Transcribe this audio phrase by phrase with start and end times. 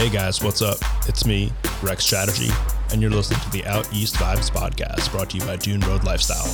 [0.00, 0.78] Hey guys, what's up?
[1.06, 1.52] It's me,
[1.82, 2.48] Rex Strategy,
[2.90, 6.04] and you're listening to the Out East Vibes podcast brought to you by Dune Road
[6.04, 6.46] Lifestyle.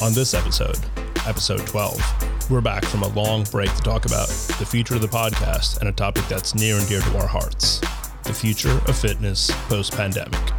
[0.00, 0.78] On this episode,
[1.26, 5.08] episode 12, we're back from a long break to talk about the future of the
[5.08, 7.80] podcast and a topic that's near and dear to our hearts
[8.22, 10.52] the future of fitness post pandemic.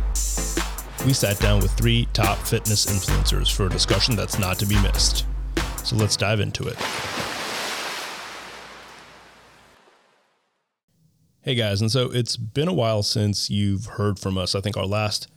[1.05, 4.75] We sat down with three top fitness influencers for a discussion that's not to be
[4.81, 5.25] missed.
[5.85, 6.75] So let's dive into it.
[11.49, 14.53] Hey guys, and so it's been a while since you've heard from us.
[14.53, 15.27] I think our last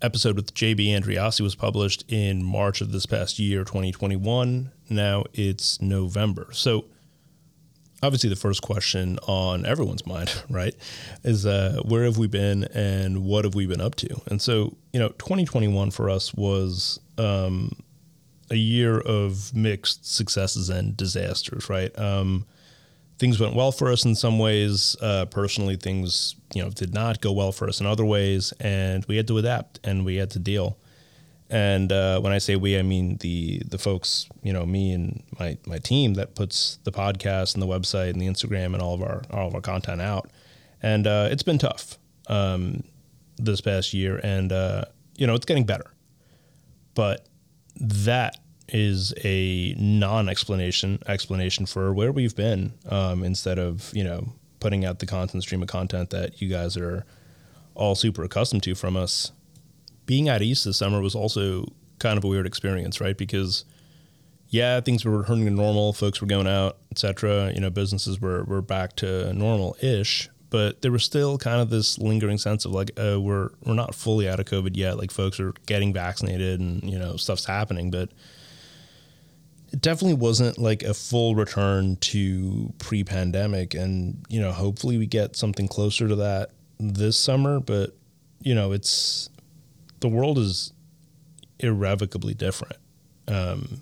[0.00, 4.72] episode with JB Andreassi was published in March of this past year, 2021.
[4.88, 6.48] Now it's November.
[6.52, 6.86] So
[8.02, 10.74] obviously the first question on everyone's mind, right,
[11.24, 14.08] is uh, where have we been and what have we been up to?
[14.28, 17.72] And so, you know, 2021 for us was um,
[18.50, 21.94] a year of mixed successes and disasters, right?
[21.98, 22.46] Um,
[23.20, 24.96] things went well for us in some ways.
[25.00, 29.04] Uh, personally, things you know did not go well for us in other ways, and
[29.04, 30.78] we had to adapt and we had to deal.
[31.50, 35.22] And uh, when I say we, I mean the the folks, you know, me and
[35.38, 38.94] my my team that puts the podcast and the website and the Instagram and all
[38.94, 40.30] of our all of our content out.
[40.82, 41.98] And uh, it's been tough
[42.28, 42.82] um,
[43.36, 44.84] this past year, and uh,
[45.16, 45.92] you know, it's getting better.
[46.94, 47.26] But
[47.80, 48.38] that
[48.72, 54.98] is a non-explanation explanation for where we've been um, instead of you know putting out
[54.98, 57.04] the content stream of content that you guys are
[57.74, 59.32] all super accustomed to from us.
[60.06, 61.64] Being at East this summer was also
[61.98, 63.16] kind of a weird experience, right?
[63.16, 63.64] Because
[64.48, 67.52] yeah, things were returning to normal, folks were going out, etc.
[67.54, 71.98] You know, businesses were were back to normal-ish, but there was still kind of this
[71.98, 74.98] lingering sense of like, uh, we're we're not fully out of COVID yet.
[74.98, 78.10] Like, folks are getting vaccinated, and you know, stuff's happening, but
[79.72, 85.36] it definitely wasn't like a full return to pre-pandemic and you know hopefully we get
[85.36, 87.96] something closer to that this summer but
[88.40, 89.30] you know it's
[90.00, 90.72] the world is
[91.58, 92.76] irrevocably different
[93.28, 93.80] um,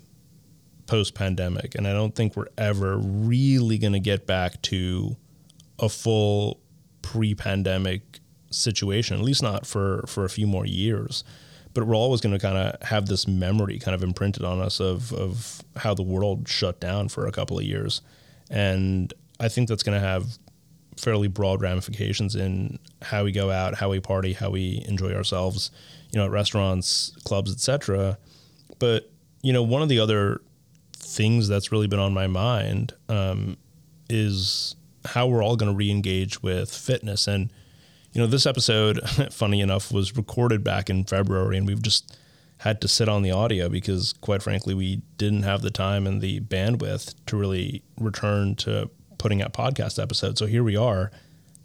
[0.85, 5.15] post-pandemic and i don't think we're ever really going to get back to
[5.79, 6.59] a full
[7.01, 8.19] pre-pandemic
[8.51, 11.23] situation at least not for for a few more years
[11.79, 14.81] but we're always going to kind of have this memory kind of imprinted on us
[14.81, 18.01] of of how the world shut down for a couple of years,
[18.49, 20.37] and I think that's going to have
[20.97, 25.71] fairly broad ramifications in how we go out, how we party, how we enjoy ourselves,
[26.11, 28.17] you know, at restaurants, clubs, etc.
[28.77, 29.09] But
[29.41, 30.41] you know, one of the other
[30.97, 33.55] things that's really been on my mind um,
[34.09, 34.75] is
[35.05, 37.53] how we're all going to re-engage with fitness and
[38.19, 38.99] you know, this episode,
[39.31, 42.17] funny enough, was recorded back in February, and we've just
[42.57, 46.19] had to sit on the audio because, quite frankly, we didn't have the time and
[46.19, 50.37] the bandwidth to really return to putting out podcast episodes.
[50.37, 51.11] So here we are,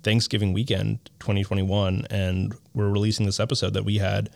[0.04, 4.30] Thanksgiving weekend 2021, and we're releasing this episode that we had,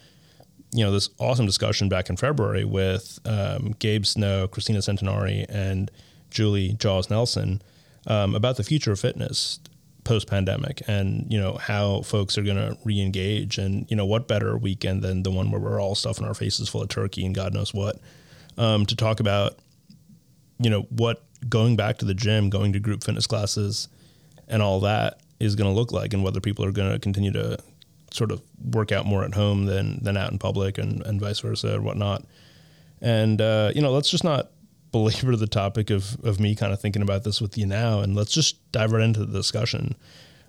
[0.72, 5.88] you know, this awesome discussion back in February with um, Gabe Snow, Kristina Centenari, and
[6.32, 7.62] Julie Jaws Nelson
[8.08, 9.60] um, about the future of fitness
[10.08, 14.26] post pandemic and you know how folks are going to re-engage and you know what
[14.26, 17.34] better weekend than the one where we're all stuffing our faces full of turkey and
[17.34, 18.00] god knows what
[18.56, 19.58] um, to talk about
[20.58, 23.88] you know what going back to the gym going to group fitness classes
[24.48, 27.30] and all that is going to look like and whether people are going to continue
[27.30, 27.58] to
[28.10, 28.40] sort of
[28.72, 31.82] work out more at home than than out in public and, and vice versa or
[31.82, 32.24] whatnot.
[33.00, 34.50] And uh, you know let's just not
[34.92, 38.14] belabor the topic of of me kind of thinking about this with you now, and
[38.14, 39.94] let's just dive right into the discussion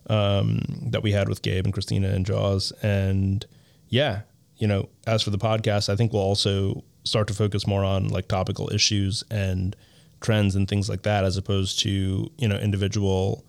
[0.10, 2.72] um, that we had with Gabe and Kristina and Jaws.
[2.82, 3.46] And
[3.90, 4.22] yeah,
[4.58, 8.10] you know, as for the podcast, I think we'll also start to focus more on
[8.10, 9.76] like topical issues and
[10.22, 13.46] trends and things like that, as opposed to you know individual.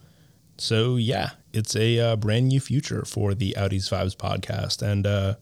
[0.59, 5.35] So yeah, it's a uh, brand new future for the East Vibes podcast, and uh,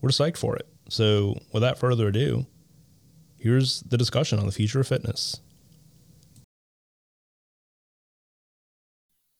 [0.00, 0.66] we're psyched for it.
[0.88, 2.46] So without further ado
[3.38, 5.40] here's the discussion on the future of fitness.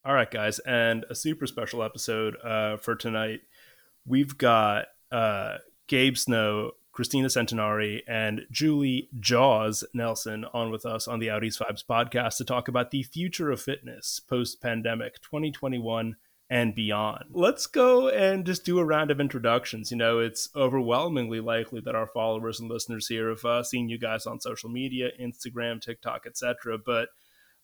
[0.04, 3.40] All right, guys, and a super special episode uh, for tonight.
[4.06, 11.18] We've got uh, Gabe Snow, Kristina Centenari, and Julie Jaws Nelson on with us on
[11.18, 16.16] the East Vibes podcast to talk about the future of fitness post pandemic 2021
[16.50, 17.24] and beyond.
[17.32, 19.90] Let's go and just do a round of introductions.
[19.90, 23.98] You know, it's overwhelmingly likely that our followers and listeners here have uh, seen you
[23.98, 26.78] guys on social media, Instagram, TikTok, etc.
[26.78, 27.08] But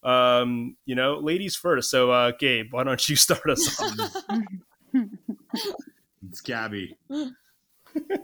[0.03, 1.91] um, you know, ladies first.
[1.91, 4.25] So, uh, Gabe, why don't you start us off?
[6.29, 6.97] it's Gabby.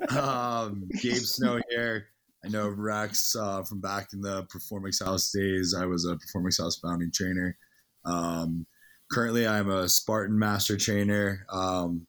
[0.09, 2.09] um, Gabe Snow here.
[2.45, 5.75] I know Rex uh, from back in the Performix House days.
[5.75, 7.57] I was a Performix House founding trainer.
[8.05, 8.67] Um,
[9.11, 12.07] currently, I'm a Spartan master trainer, um,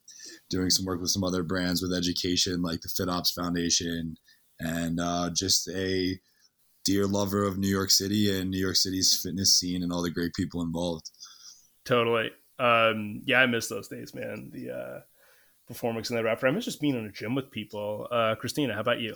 [0.49, 4.15] doing some work with some other brands with education, like the FitOps Foundation,
[4.59, 6.19] and uh, just a
[6.85, 10.11] dear lover of New York City and New York City's fitness scene and all the
[10.11, 11.09] great people involved.
[11.85, 12.31] Totally.
[12.59, 14.51] Um, yeah, I miss those days, man.
[14.53, 14.99] The uh,
[15.67, 16.47] performance in the rapper.
[16.47, 18.07] I miss just being in a gym with people.
[18.11, 19.15] Uh, Kristina, how about you?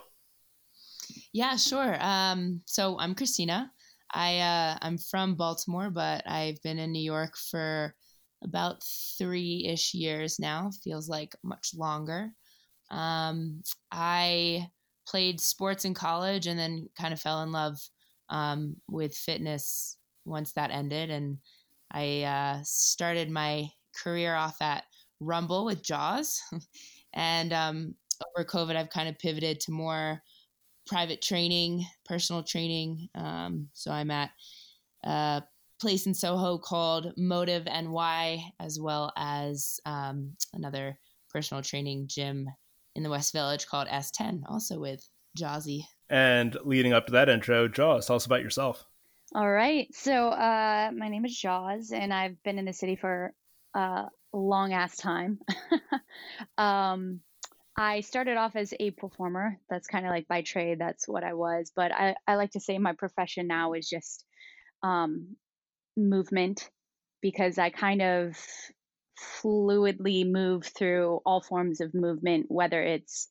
[1.31, 1.97] Yeah, sure.
[1.99, 3.69] Um, so I'm Kristina.
[4.13, 7.95] I uh, I'm from Baltimore, but I've been in New York for
[8.43, 8.83] about
[9.17, 10.71] three ish years now.
[10.83, 12.31] Feels like much longer.
[12.91, 13.61] Um,
[13.91, 14.67] I
[15.07, 17.77] played sports in college and then kind of fell in love
[18.29, 21.37] um, with fitness once that ended, and
[21.91, 23.69] I uh, started my
[24.03, 24.83] career off at
[25.19, 26.41] Rumble with Jaws,
[27.13, 27.95] and um,
[28.35, 30.21] over COVID, I've kind of pivoted to more
[30.87, 33.09] private training, personal training.
[33.15, 34.31] Um, so I'm at
[35.03, 35.43] a
[35.79, 40.97] place in Soho called Motive NY, as well as um, another
[41.31, 42.49] personal training gym
[42.95, 45.83] in the West Village called S10, also with Jawsy.
[46.09, 48.85] And leading up to that intro, Jaws, tell us about yourself.
[49.33, 49.93] All right.
[49.93, 53.33] So uh, my name is Jaws, and I've been in the city for
[53.75, 55.39] uh, a long ass time.
[56.57, 57.21] um,
[57.77, 59.59] I started off as a performer.
[59.69, 61.71] That's kind of like by trade, that's what I was.
[61.75, 64.23] But I, I like to say my profession now is just
[64.81, 65.35] um,
[65.97, 66.69] movement
[67.21, 68.37] because I kind of
[69.41, 73.27] fluidly move through all forms of movement, whether it's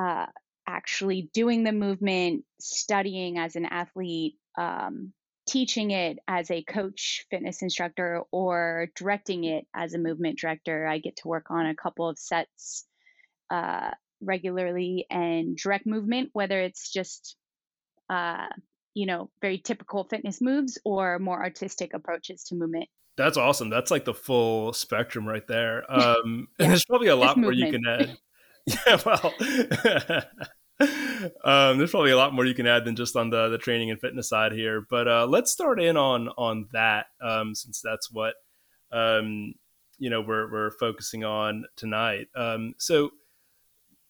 [0.00, 0.26] uh,
[0.66, 5.12] actually doing the movement, studying as an athlete, um,
[5.46, 10.86] teaching it as a coach, fitness instructor, or directing it as a movement director.
[10.86, 12.86] I get to work on a couple of sets
[13.50, 13.90] uh,
[14.20, 17.36] regularly and direct movement, whether it's just,
[18.10, 18.48] uh,
[18.94, 22.88] you know, very typical fitness moves or more artistic approaches to movement.
[23.16, 23.68] That's awesome.
[23.68, 25.84] That's like the full spectrum right there.
[25.90, 26.64] Um, yeah.
[26.64, 28.16] And there's probably a lot more you can add.
[28.66, 29.34] yeah, well,
[31.44, 33.90] um, there's probably a lot more you can add than just on the the training
[33.90, 34.84] and fitness side here.
[34.88, 38.34] But uh, let's start in on on that um, since that's what
[38.92, 39.54] um,
[39.98, 42.28] you know we're we're focusing on tonight.
[42.36, 43.10] Um, so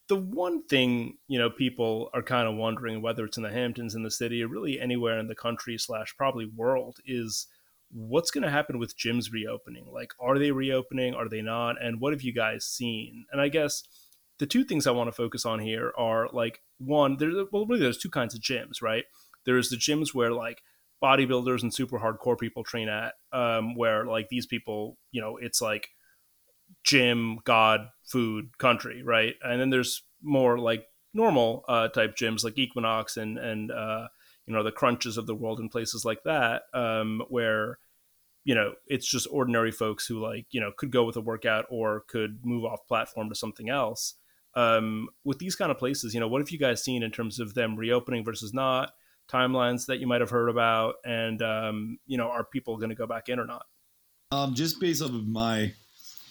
[0.09, 3.95] the one thing you know people are kind of wondering whether it's in the hamptons
[3.95, 7.47] in the city or really anywhere in the country slash probably world is
[7.91, 9.87] what's going to happen with gyms reopening?
[9.91, 11.15] Like are they reopening?
[11.15, 11.83] Are they not?
[11.83, 13.27] And what have you guys seen?
[13.33, 13.83] And i guess
[14.39, 17.81] the two things i want to focus on here are like one there's well really
[17.81, 19.05] there's two kinds of gyms right?
[19.45, 20.63] There's the gyms where like
[21.03, 25.61] bodybuilders and super hardcore people train at um, where like these people you know it's
[25.61, 25.91] like
[26.85, 29.35] gym, God, food, country, right?
[29.43, 34.09] And then there's more like normal uh, type gyms like Equinox and and uh,
[34.47, 37.79] you know the crunches of the world and places like that, um, where
[38.45, 41.67] you know it's just ordinary folks who like you know could go with a workout
[41.71, 44.15] or could move off platform to something else.
[44.55, 47.39] Um, with these kind of places, you know, what have you guys seen in terms
[47.39, 48.93] of them reopening versus not?
[49.31, 52.97] Timelines that you might have heard about, and um, you know, are people going to
[52.97, 53.67] go back in or not?
[54.33, 55.75] Um, just based off of my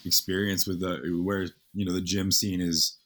[0.04, 2.98] experience with the where you know the gym scene is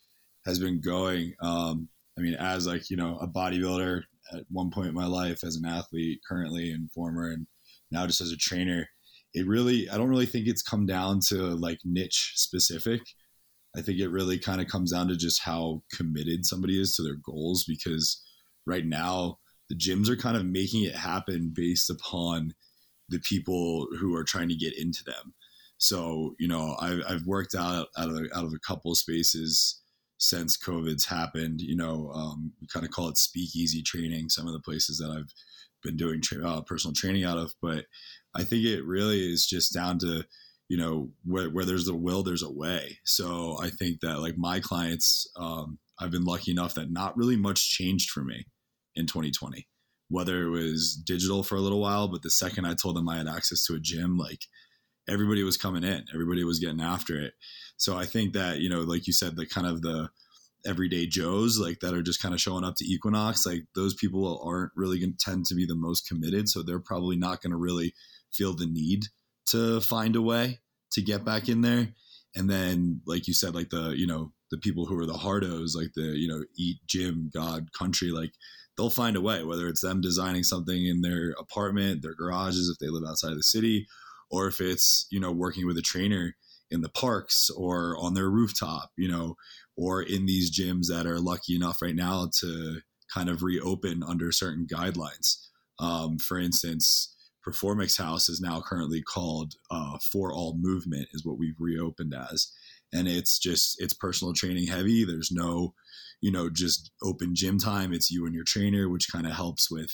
[0.46, 1.34] has been going.
[1.42, 1.88] Um,
[2.18, 5.56] I mean, as like you know a bodybuilder at one point in my life, as
[5.56, 7.46] an athlete currently and former, and
[7.90, 8.88] now just as a trainer,
[9.34, 13.00] it really I don't really think it's come down to like niche specific.
[13.76, 17.02] I think it really kind of comes down to just how committed somebody is to
[17.02, 18.22] their goals because
[18.66, 19.38] right now
[19.70, 22.52] the gyms are kind of making it happen based upon
[23.08, 25.32] the people who are trying to get into them.
[25.82, 29.80] So you know, I've, I've worked out out of out of a couple of spaces
[30.18, 31.60] since COVID's happened.
[31.60, 34.28] You know, um, we kind of call it speakeasy training.
[34.28, 35.32] Some of the places that I've
[35.82, 37.86] been doing tra- uh, personal training out of, but
[38.32, 40.22] I think it really is just down to
[40.68, 43.00] you know where, where there's a will, there's a way.
[43.04, 47.36] So I think that like my clients, um, I've been lucky enough that not really
[47.36, 48.46] much changed for me
[48.94, 49.66] in 2020.
[50.10, 53.16] Whether it was digital for a little while, but the second I told them I
[53.16, 54.42] had access to a gym, like
[55.08, 57.34] everybody was coming in, everybody was getting after it.
[57.76, 60.10] So I think that, you know, like you said, the kind of the
[60.64, 64.40] everyday Joes like that are just kind of showing up to Equinox, like those people
[64.44, 66.48] aren't really going to tend to be the most committed.
[66.48, 67.94] So they're probably not going to really
[68.32, 69.06] feel the need
[69.50, 70.60] to find a way
[70.92, 71.88] to get back in there.
[72.34, 75.74] And then, like you said, like the, you know, the people who are the hardos,
[75.74, 78.32] like the, you know, eat gym, God, country, like
[78.76, 82.78] they'll find a way, whether it's them designing something in their apartment, their garages, if
[82.78, 83.86] they live outside of the city,
[84.32, 86.34] or if it's you know working with a trainer
[86.70, 89.36] in the parks or on their rooftop you know
[89.76, 92.80] or in these gyms that are lucky enough right now to
[93.12, 95.36] kind of reopen under certain guidelines
[95.78, 97.12] um, for instance
[97.46, 102.52] Performix House is now currently called uh, For All Movement, is what we've reopened as.
[102.92, 105.04] And it's just, it's personal training heavy.
[105.04, 105.74] There's no,
[106.20, 107.92] you know, just open gym time.
[107.92, 109.90] It's you and your trainer, which kind of helps with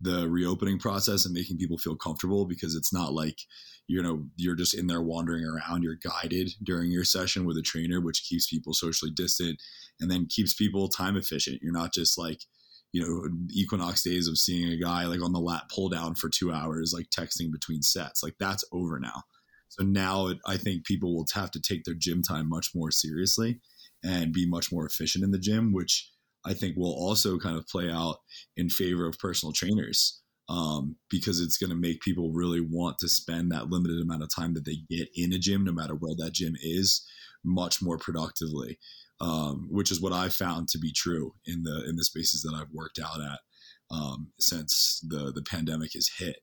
[0.00, 3.38] the reopening process and making people feel comfortable because it's not like
[3.86, 7.62] you know you're just in there wandering around you're guided during your session with a
[7.62, 9.60] trainer which keeps people socially distant
[10.00, 11.60] and then keeps people time efficient.
[11.62, 12.40] You're not just like
[12.92, 16.28] you know equinox days of seeing a guy like on the lat pull down for
[16.28, 18.22] two hours like texting between sets.
[18.22, 19.22] Like that's over now.
[19.68, 22.90] So now it, i think people will have to take their gym time much more
[22.90, 23.60] seriously
[24.02, 26.10] and be much more efficient in the gym which
[26.44, 28.16] i think will also kind of play out
[28.56, 33.08] in favor of personal trainers um, because it's going to make people really want to
[33.08, 36.14] spend that limited amount of time that they get in a gym no matter where
[36.16, 37.06] that gym is
[37.44, 38.78] much more productively
[39.20, 42.54] um, which is what I found to be true in the in the spaces that
[42.54, 43.38] I've worked out at
[43.90, 46.36] um, since the the pandemic has hit.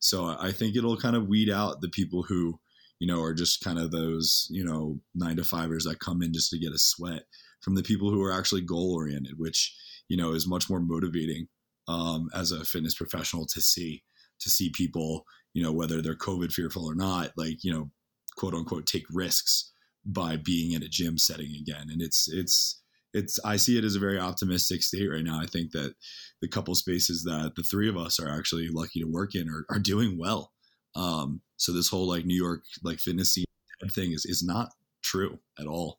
[0.00, 2.58] So I think it'll kind of weed out the people who
[2.98, 6.32] you know are just kind of those you know nine to fivers that come in
[6.32, 7.24] just to get a sweat
[7.62, 9.74] from the people who are actually goal oriented, which
[10.08, 11.48] you know is much more motivating
[11.88, 14.02] um, as a fitness professional to see
[14.40, 17.90] to see people you know whether they're COVID fearful or not, like you know
[18.36, 19.72] quote unquote take risks
[20.04, 21.88] by being in a gym setting again.
[21.90, 22.80] And it's it's
[23.14, 25.40] it's I see it as a very optimistic state right now.
[25.40, 25.94] I think that
[26.40, 29.64] the couple spaces that the three of us are actually lucky to work in are,
[29.70, 30.52] are doing well.
[30.94, 33.44] Um, so this whole like New York like fitness scene
[33.90, 34.70] thing is is not
[35.02, 35.98] true at all.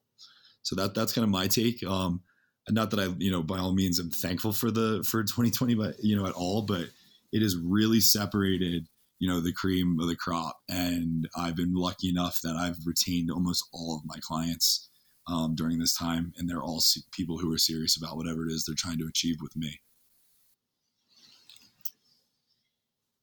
[0.63, 1.83] So that that's kind of my take.
[1.85, 2.21] Um,
[2.69, 5.95] not that I you know by all means I'm thankful for the for 2020, but
[6.01, 6.87] you know at all, but
[7.31, 8.87] it has really separated
[9.19, 13.31] you know the cream of the crop and i've been lucky enough that i've retained
[13.31, 14.89] almost all of my clients
[15.27, 18.65] um, during this time and they're all people who are serious about whatever it is
[18.65, 19.79] they're trying to achieve with me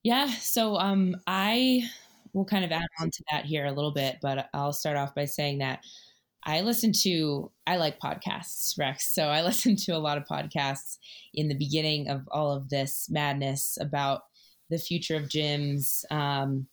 [0.03, 1.83] yeah so um, i
[2.33, 5.15] will kind of add on to that here a little bit but i'll start off
[5.15, 5.85] by saying that
[6.45, 9.15] I listen to, I like podcasts, Rex.
[9.15, 10.99] So I listened to a lot of podcasts
[11.35, 14.23] in the beginning of all of this madness about
[14.71, 16.67] the future of gyms, um,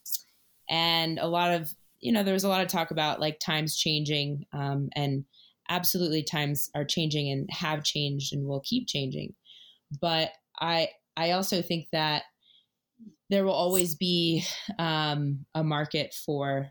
[0.70, 3.76] and a lot of you know there was a lot of talk about like times
[3.76, 5.26] changing, um, and
[5.70, 9.34] absolutely times are changing and have changed and will keep changing.
[10.00, 12.24] But I I also think that
[13.30, 14.46] there will always be
[14.80, 16.70] um, a market for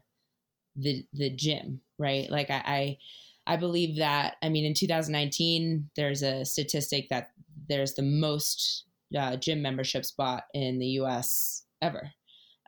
[0.76, 2.30] the the gym, right?
[2.30, 2.98] Like I, I
[3.46, 7.30] I believe that I mean in 2019 there's a statistic that
[7.68, 8.84] there's the most
[9.16, 11.64] uh, gym memberships bought in the U.S.
[11.82, 12.10] ever.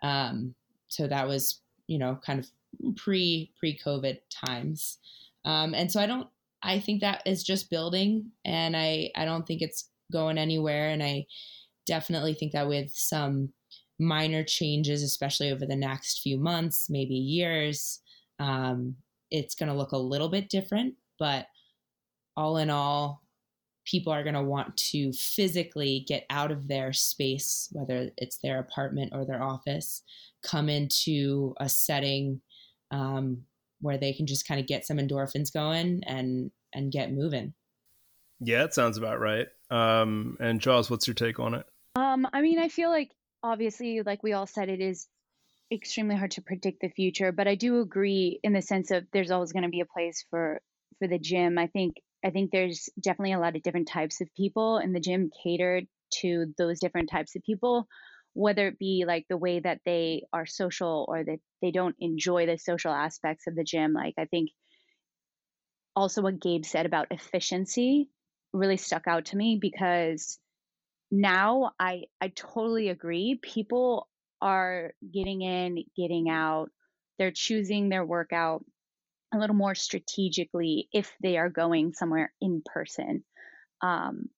[0.02, 0.54] Um,
[0.88, 4.98] so that was you know kind of pre pre COVID times,
[5.44, 6.28] um, and so I don't.
[6.62, 11.02] I think that is just building, and I I don't think it's going anywhere, and
[11.02, 11.26] I
[11.86, 13.52] definitely think that with some
[13.98, 18.00] minor changes, especially over the next few months, maybe years,
[18.38, 18.94] um,
[19.30, 20.94] it's going to look a little bit different.
[21.18, 21.46] But
[22.36, 23.22] all in all,
[23.84, 28.58] people are going to want to physically get out of their space, whether it's their
[28.58, 30.02] apartment or their office,
[30.42, 32.40] come into a setting
[32.90, 33.42] um,
[33.80, 37.54] where they can just kind of get some endorphins going and and get moving.
[38.40, 39.48] Yeah, it sounds about right.
[39.70, 41.66] Um, and Jaws, what's your take on it?
[41.96, 43.10] Um, I mean, I feel like
[43.42, 45.08] obviously, like we all said, it is
[45.72, 49.30] extremely hard to predict the future, but I do agree in the sense of there's
[49.30, 50.60] always going to be a place for
[50.98, 51.58] for the gym.
[51.58, 55.00] I think I think there's definitely a lot of different types of people, and the
[55.00, 55.86] gym catered
[56.20, 57.86] to those different types of people,
[58.32, 62.46] whether it be like the way that they are social or that they don't enjoy
[62.46, 63.92] the social aspects of the gym.
[63.92, 64.50] Like, I think
[65.94, 68.10] also what Gabe said about efficiency
[68.52, 70.38] really stuck out to me because
[71.10, 73.38] now I I totally agree.
[73.42, 74.07] People
[74.40, 76.70] are getting in, getting out.
[77.18, 78.64] They're choosing their workout
[79.34, 83.24] a little more strategically if they are going somewhere in person.
[83.82, 84.28] Um,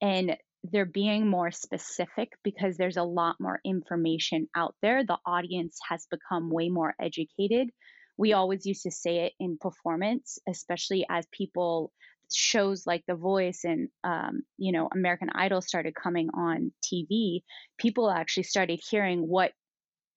[0.00, 5.04] and they're being more specific because there's a lot more information out there.
[5.04, 7.70] The audience has become way more educated.
[8.18, 11.92] We always used to say it in performance, especially as people
[12.32, 17.42] shows like The Voice and um, you know American Idol started coming on TV.
[17.78, 19.52] People actually started hearing what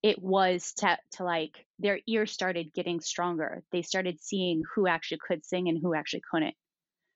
[0.01, 3.63] it was to, to like their ears started getting stronger.
[3.72, 6.56] They started seeing who actually could sing and who actually couldn't.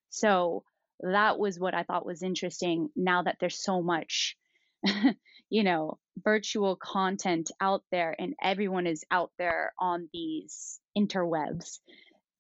[0.10, 0.64] So
[1.00, 4.36] that was what I thought was interesting now that there's so much,
[5.50, 11.80] you know, virtual content out there and everyone is out there on these interwebs.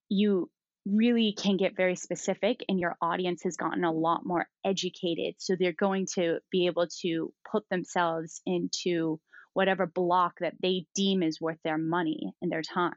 [0.09, 0.49] You
[0.85, 5.35] really can get very specific and your audience has gotten a lot more educated.
[5.37, 9.19] So they're going to be able to put themselves into
[9.53, 12.95] whatever block that they deem is worth their money and their time.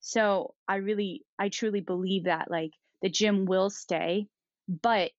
[0.00, 2.70] So I really, I truly believe that like
[3.02, 4.28] the gym will stay,
[4.68, 5.10] but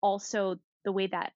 [0.00, 1.32] also the way that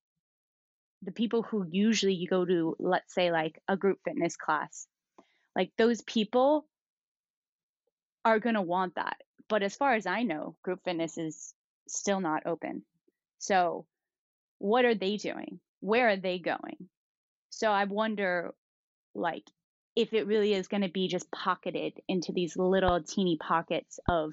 [1.03, 4.87] the people who usually you go to, let's say like a group fitness class,
[5.57, 6.67] like those people
[8.25, 9.17] are going to want that.
[9.49, 11.55] But as far as I know, group fitness is
[11.89, 12.85] still not open.
[13.39, 13.87] So
[14.59, 15.61] what are they doing?
[15.81, 16.89] Where are they going?
[17.51, 18.55] So I wonder
[19.15, 19.45] like
[19.95, 24.33] if it really is going to be just pocketed into these little teeny pockets of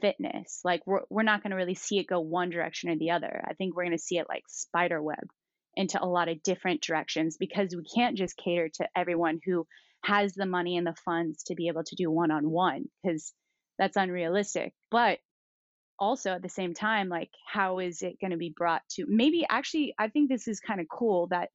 [0.00, 0.60] fitness.
[0.64, 3.44] Like we're we're not going to really see it go one direction or the other.
[3.46, 5.28] I think we're going to see it like spider web
[5.76, 9.66] into a lot of different directions because we can't just cater to everyone who
[10.04, 13.32] has the money and the funds to be able to do one on one because
[13.78, 14.72] that's unrealistic.
[14.90, 15.18] But
[15.98, 19.46] also at the same time, like how is it going to be brought to maybe
[19.48, 21.50] actually I think this is kind of cool that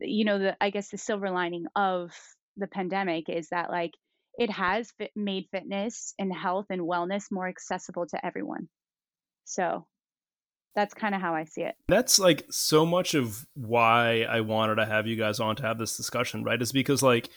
[0.00, 2.12] you know the I guess the silver lining of
[2.56, 3.92] the pandemic is that like
[4.38, 8.68] it has fit, made fitness and health and wellness more accessible to everyone.
[9.44, 9.86] So
[10.74, 11.74] that's kind of how I see it.
[11.88, 15.78] That's like so much of why I wanted to have you guys on to have
[15.78, 16.60] this discussion, right?
[16.60, 17.28] Is because like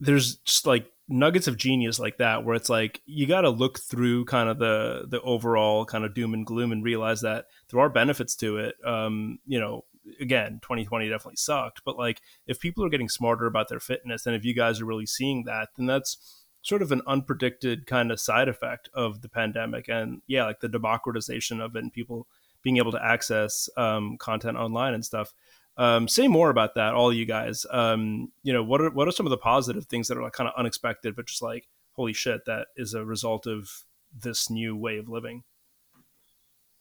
[0.00, 3.78] there's just like nuggets of genius like that where it's like you got to look
[3.78, 7.80] through kind of the the overall kind of doom and gloom and realize that there
[7.80, 8.74] are benefits to it.
[8.84, 9.84] Um you know
[10.20, 14.36] again 2020 definitely sucked but like if people are getting smarter about their fitness and
[14.36, 18.20] if you guys are really seeing that then that's sort of an unpredicted kind of
[18.20, 22.26] side effect of the pandemic and yeah like the democratization of it and people
[22.62, 25.32] being able to access um, content online and stuff
[25.78, 29.12] um, say more about that all you guys um, you know what are what are
[29.12, 32.12] some of the positive things that are like kind of unexpected but just like holy
[32.12, 33.84] shit that is a result of
[34.18, 35.42] this new way of living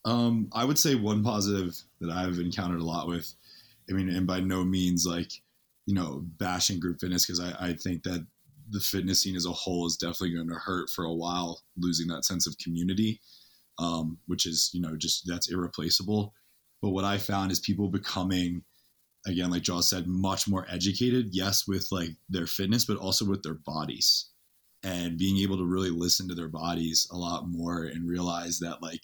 [0.06, 3.34] um, I would say one positive that I've encountered a lot with,
[3.90, 5.32] I mean, and by no means like,
[5.88, 8.26] you know, bashing group fitness because I, I think that
[8.70, 12.08] the fitness scene as a whole is definitely going to hurt for a while, losing
[12.08, 13.20] that sense of community,
[13.80, 16.34] um, which is, you know, just that's irreplaceable.
[16.82, 18.64] But what I found is people becoming,
[19.26, 23.44] again, like Jaws said, much more educated, yes, with like their fitness, but also with
[23.44, 24.30] their bodies.
[24.84, 28.84] And being able to really listen to their bodies a lot more and realize that
[28.84, 29.02] like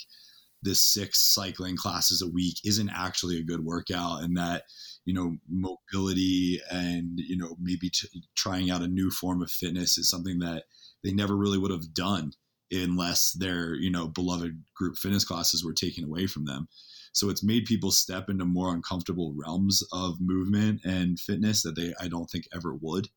[0.62, 4.64] this six cycling classes a week isn't actually a good workout and that
[5.06, 9.98] you know mobility and you know maybe t- trying out a new form of fitness
[9.98, 10.66] is something that
[11.04, 12.32] they never really would have done
[12.72, 16.68] unless their you know beloved group fitness classes were taken away from them
[17.14, 21.94] so it's made people step into more uncomfortable realms of movement and fitness that they
[22.00, 23.08] i don't think ever would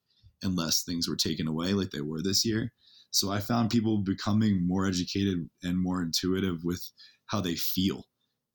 [0.44, 2.72] unless things were taken away like they were this year.
[3.11, 6.83] So i found people becoming more educated and more intuitive with
[7.26, 8.04] how they feel.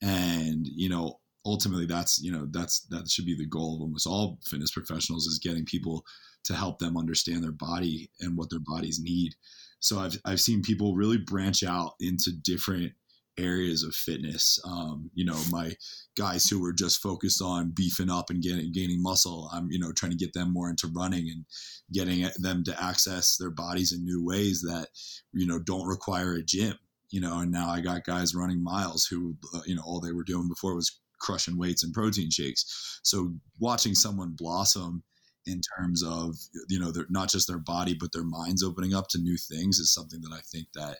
[0.02, 4.06] And you know ultimately that's you know that's that should be the goal of almost
[4.06, 6.04] all fitness professionals is getting people
[6.44, 9.34] to help them understand their body and what their bodies need.
[9.80, 12.92] So i've, I've seen people really branch out into different
[13.38, 15.72] areas of fitness um, you know my
[16.16, 19.92] guys who were just focused on beefing up and getting gaining muscle i'm you know
[19.92, 21.44] trying to get them more into running and
[21.92, 24.88] getting them to access their bodies in new ways that
[25.32, 26.76] you know don't require a gym
[27.10, 30.12] you know, and now I got guys running miles who, uh, you know, all they
[30.12, 33.00] were doing before was crushing weights and protein shakes.
[33.02, 35.02] So watching someone blossom
[35.46, 36.36] in terms of,
[36.68, 39.78] you know, their, not just their body, but their minds opening up to new things
[39.78, 40.98] is something that I think that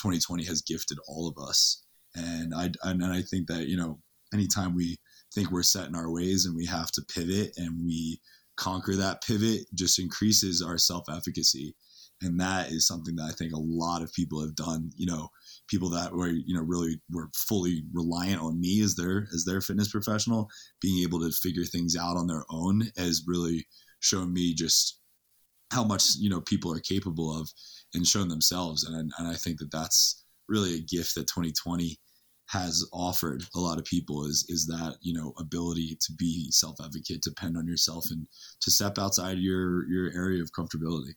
[0.00, 1.84] 2020 has gifted all of us.
[2.14, 4.00] And I, and I think that, you know,
[4.32, 4.98] anytime we
[5.34, 8.20] think we're set in our ways and we have to pivot and we
[8.56, 11.74] conquer that pivot just increases our self-efficacy
[12.22, 14.90] and that is something that I think a lot of people have done.
[14.96, 15.28] You know,
[15.68, 19.60] people that were you know really were fully reliant on me as their as their
[19.60, 20.48] fitness professional,
[20.80, 23.66] being able to figure things out on their own has really
[24.00, 24.99] shown me just
[25.72, 27.50] how much you know people are capable of
[27.94, 28.84] and shown themselves.
[28.84, 31.96] And and I think that that's really a gift that 2020
[32.48, 36.76] has offered a lot of people is is that you know ability to be self
[36.84, 38.26] advocate, depend on yourself, and
[38.60, 41.14] to step outside your your area of comfortability.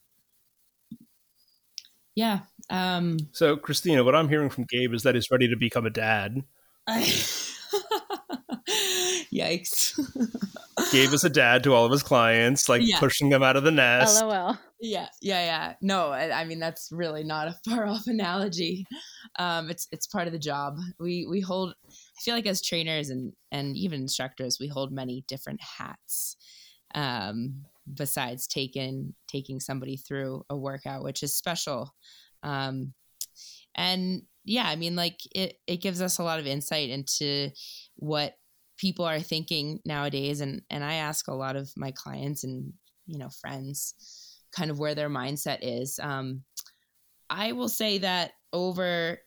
[2.15, 2.41] Yeah.
[2.69, 5.89] Um, so, Kristina, what I'm hearing from Gabe is that he's ready to become a
[5.89, 6.43] dad.
[6.85, 7.01] I,
[9.33, 9.99] Yikes.
[10.91, 12.99] Gabe is a dad to all of his clients, like yeah.
[12.99, 14.21] pushing them out of the nest.
[14.21, 14.57] LOL.
[14.79, 15.73] Yeah, yeah, yeah.
[15.81, 18.86] No, I, I, mean that's really not a far off analogy.
[19.39, 20.77] Um, it's it's part of the job.
[20.99, 21.75] We we hold.
[21.88, 26.36] I feel like as trainers and and even instructors, we hold many different hats.
[26.95, 31.93] Um, besides taking taking somebody through a workout which is special
[32.43, 32.93] um
[33.75, 37.49] and yeah i mean like it it gives us a lot of insight into
[37.95, 38.36] what
[38.77, 40.41] people are thinking nowadays.
[40.41, 42.73] And and I ask a lot of my clients and
[43.06, 43.95] you know friends
[44.56, 45.99] kind of where their mindset is.
[46.01, 46.43] Um
[47.29, 49.19] I will say that over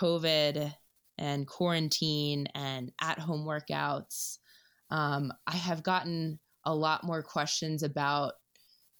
[0.00, 0.72] covid
[1.18, 4.38] and quarantine and at home workouts
[4.90, 8.34] um I have gotten a lot more questions about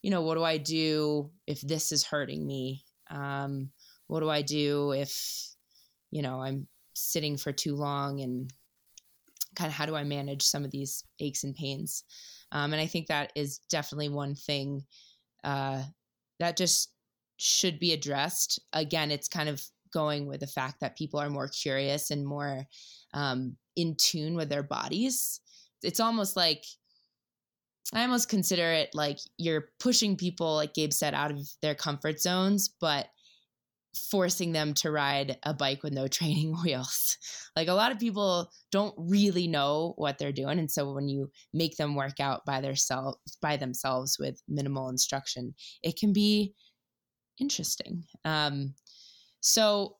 [0.03, 2.85] you know what do I do if this is hurting me?
[3.11, 3.71] Um
[4.09, 5.52] what do I do if
[6.13, 8.53] you know I'm sitting for too long and
[9.57, 12.05] kind of how do I manage some of these aches and pains.
[12.53, 14.85] Um, and I think that is definitely one thing
[15.45, 15.83] uh,
[16.39, 16.91] that just
[17.39, 18.61] should be addressed.
[18.73, 22.67] Again, it's kind of going with the fact that people are more curious and more
[23.15, 25.41] um, in tune with their bodies.
[25.83, 26.65] It's almost like
[27.95, 32.21] I almost consider it like you're pushing people, like Gabe said, out of their comfort
[32.21, 33.09] zones, but
[33.95, 37.17] forcing them to ride a bike with no training wheels.
[37.55, 41.31] Like a lot of people don't really know what they're doing and so when you
[41.53, 46.55] make them work out by themselves by themselves with minimal instruction, it can be
[47.39, 48.05] interesting.
[48.25, 48.75] Um
[49.41, 49.97] so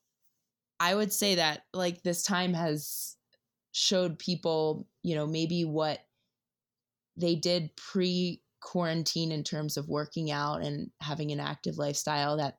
[0.81, 3.17] I would say that like this time has
[3.73, 6.01] showed people, you know, maybe what
[7.17, 12.59] they did pre quarantine in terms of working out and having an active lifestyle that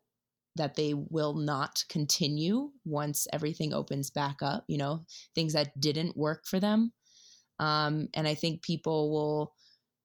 [0.56, 6.16] that they will not continue once everything opens back up, you know, things that didn't
[6.16, 6.92] work for them.
[7.60, 9.54] Um, and I think people will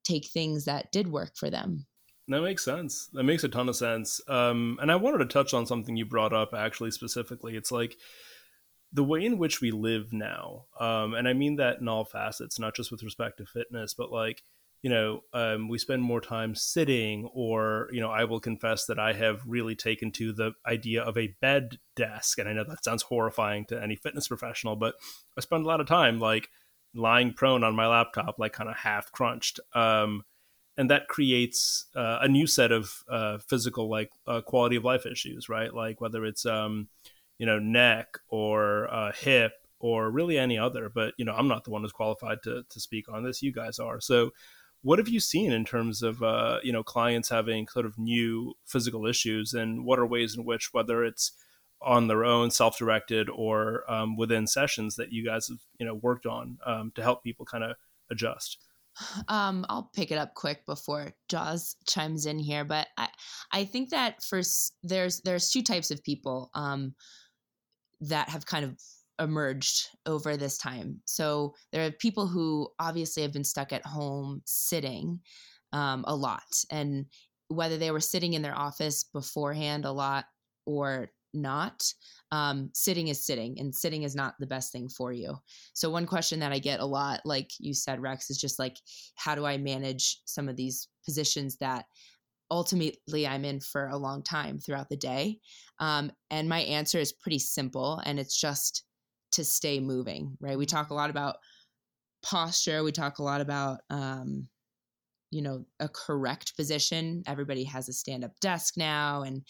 [0.05, 1.87] take things that did work for them.
[2.29, 3.09] That makes sense.
[3.13, 4.21] That makes a ton of sense.
[4.29, 7.57] Um, and I wanted to touch on something you brought up actually specifically.
[7.57, 7.97] It's like
[8.93, 10.67] the way in which we live now.
[10.79, 14.11] Um, and I mean that in all facets, not just with respect to fitness, but
[14.11, 14.43] like,
[14.83, 18.99] you know, um, we spend more time sitting, or, you know, I will confess that
[18.99, 22.39] I have really taken to the idea of a bed desk.
[22.39, 24.95] And I know that sounds horrifying to any fitness professional, but
[25.37, 26.49] I spend a lot of time like
[26.95, 29.59] lying prone on my laptop, like kind of half crunched.
[29.75, 30.23] Um,
[30.77, 35.07] and that creates uh, a new set of uh, physical, like uh, quality of life
[35.07, 35.75] issues, right?
[35.75, 36.87] Like whether it's, um,
[37.37, 40.89] you know, neck or uh, hip or really any other.
[40.89, 43.43] But, you know, I'm not the one who's qualified to, to speak on this.
[43.43, 44.01] You guys are.
[44.01, 44.31] So,
[44.83, 48.55] what have you seen in terms of uh, you know clients having sort of new
[48.67, 51.33] physical issues, and what are ways in which whether it's
[51.81, 56.27] on their own, self-directed, or um, within sessions that you guys have you know worked
[56.27, 57.77] on um, to help people kind of
[58.11, 58.59] adjust?
[59.29, 63.09] Um, I'll pick it up quick before Jaws chimes in here, but I
[63.53, 66.95] I think that first there's there's two types of people um,
[68.01, 68.77] that have kind of
[69.19, 71.01] emerged over this time.
[71.05, 75.21] So there are people who obviously have been stuck at home sitting
[75.73, 77.07] um, a lot, and
[77.49, 80.27] whether they were sitting in their office beforehand a lot
[80.67, 81.85] or not,
[82.33, 85.35] um, sitting is sitting, and sitting is not the best thing for you.
[85.75, 88.77] So one question that I get a lot, like you said, Rex, is just like,
[89.15, 91.85] how do I manage some of these positions that
[92.51, 95.39] ultimately I'm in for a long time throughout the day?
[95.81, 98.85] Um, and my answer is pretty simple, and it's just
[99.33, 100.59] to stay moving, right?
[100.59, 101.37] We talk a lot about
[102.23, 102.83] posture.
[102.83, 104.49] We talk a lot about, um,
[105.31, 107.23] you know, a correct position.
[107.27, 109.23] Everybody has a stand up desk now.
[109.23, 109.43] And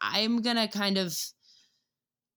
[0.00, 1.16] I'm going to kind of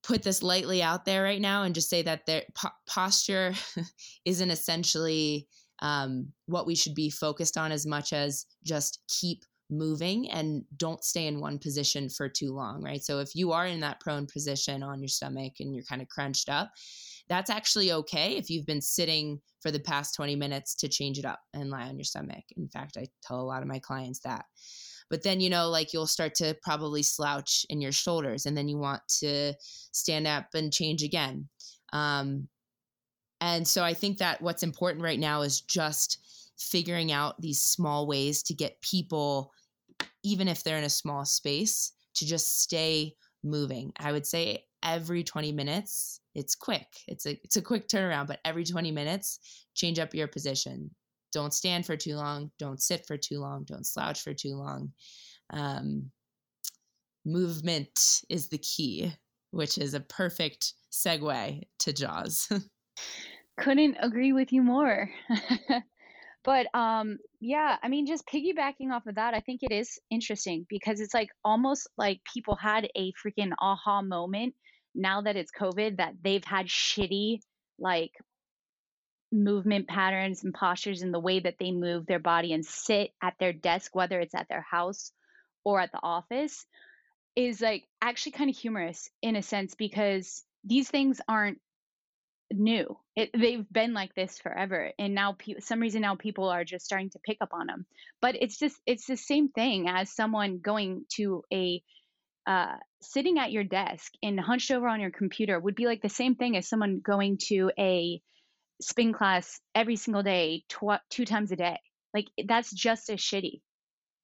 [0.03, 3.53] put this lightly out there right now and just say that their po- posture
[4.25, 5.47] isn't essentially
[5.81, 11.03] um, what we should be focused on as much as just keep moving and don't
[11.03, 13.03] stay in one position for too long, right?
[13.03, 16.07] So if you are in that prone position on your stomach and you're kind of
[16.09, 16.71] crunched up,
[17.27, 21.25] that's actually okay if you've been sitting for the past 20 minutes to change it
[21.25, 22.43] up and lie on your stomach.
[22.55, 24.45] In fact, I tell a lot of my clients that.
[25.09, 28.67] But then, you know, like you'll start to probably slouch in your shoulders and then
[28.67, 31.47] you want to stand up and change again.
[31.93, 32.47] Um,
[33.41, 36.19] and so I think that what's important right now is just
[36.57, 39.51] figuring out these small ways to get people,
[40.23, 43.91] even if they're in a small space, to just stay moving.
[43.97, 46.87] I would say every 20 minutes, it's quick.
[47.07, 49.39] It's a it's a quick turnaround, but every 20 minutes,
[49.73, 50.91] change up your position.
[51.33, 52.51] Don't stand for too long.
[52.59, 53.65] Don't sit for too long.
[53.65, 54.93] Don't slouch for too long.
[55.51, 56.11] Um,
[57.25, 59.11] movement is the key,
[59.51, 62.47] which is a perfect segue to Jaws.
[63.57, 65.09] Couldn't agree with you more.
[66.45, 70.65] But um yeah, I mean just piggybacking off of that, I think it is interesting
[70.69, 74.53] because it's like almost like people had a freaking aha moment
[74.93, 77.39] now that it's COVID that they've had shitty
[77.79, 78.11] like
[79.31, 83.33] movement patterns and postures in the way that they move their body and sit at
[83.39, 85.11] their desk, whether it's at their house
[85.63, 86.65] or at the office,
[87.35, 91.59] is like actually kind of humorous in a sense because these things aren't
[92.51, 92.97] new.
[93.15, 96.85] It, they've been like this forever, and now pe- some reason now people are just
[96.85, 97.85] starting to pick up on them.
[98.21, 101.81] But it's just it's the same thing as someone going to a
[102.47, 106.09] uh, sitting at your desk and hunched over on your computer would be like the
[106.09, 108.21] same thing as someone going to a
[108.81, 111.79] spin class every single day, tw- two times a day.
[112.13, 113.61] Like that's just as shitty.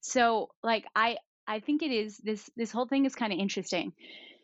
[0.01, 3.93] So like I I think it is this this whole thing is kind of interesting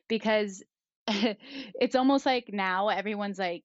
[0.07, 0.63] because
[1.79, 3.63] it's almost like now everyone's like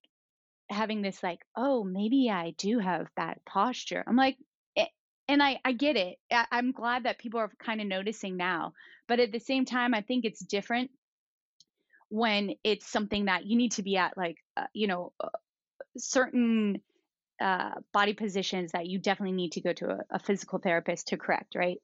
[0.70, 4.04] having this like oh maybe I do have bad posture.
[4.06, 4.36] I'm like
[4.76, 4.86] eh,
[5.28, 6.18] and I I get it.
[6.30, 8.74] I, I'm glad that people are kind of noticing now,
[9.08, 10.90] but at the same time I think it's different
[12.08, 15.28] when it's something that you need to be at like uh, you know uh,
[15.98, 16.80] certain
[17.40, 21.16] uh, body positions that you definitely need to go to a, a physical therapist to
[21.16, 21.78] correct, right?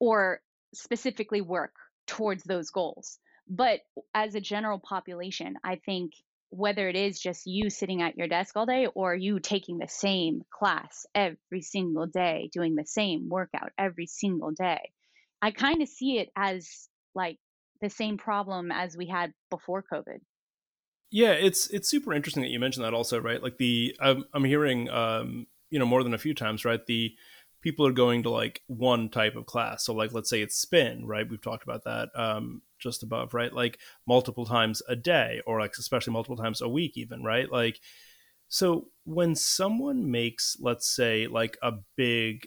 [0.00, 0.40] Or
[0.74, 1.74] specifically work
[2.06, 3.18] towards those goals.
[3.48, 3.80] But
[4.14, 6.12] as a general population, I think
[6.50, 9.88] whether it is just you sitting at your desk all day or you taking the
[9.88, 14.92] same class every single day, doing the same workout every single day,
[15.40, 17.38] I kind of see it as like
[17.80, 20.20] the same problem as we had before COVID.
[21.10, 23.42] Yeah, it's it's super interesting that you mentioned that also, right?
[23.42, 26.84] Like the I'm, I'm hearing um, you know more than a few times, right?
[26.86, 27.14] The
[27.62, 29.84] people are going to like one type of class.
[29.84, 31.28] So like let's say it's spin, right?
[31.28, 33.52] We've talked about that um, just above, right?
[33.52, 37.50] Like multiple times a day or like especially multiple times a week even, right?
[37.50, 37.80] Like
[38.48, 42.46] so when someone makes let's say like a big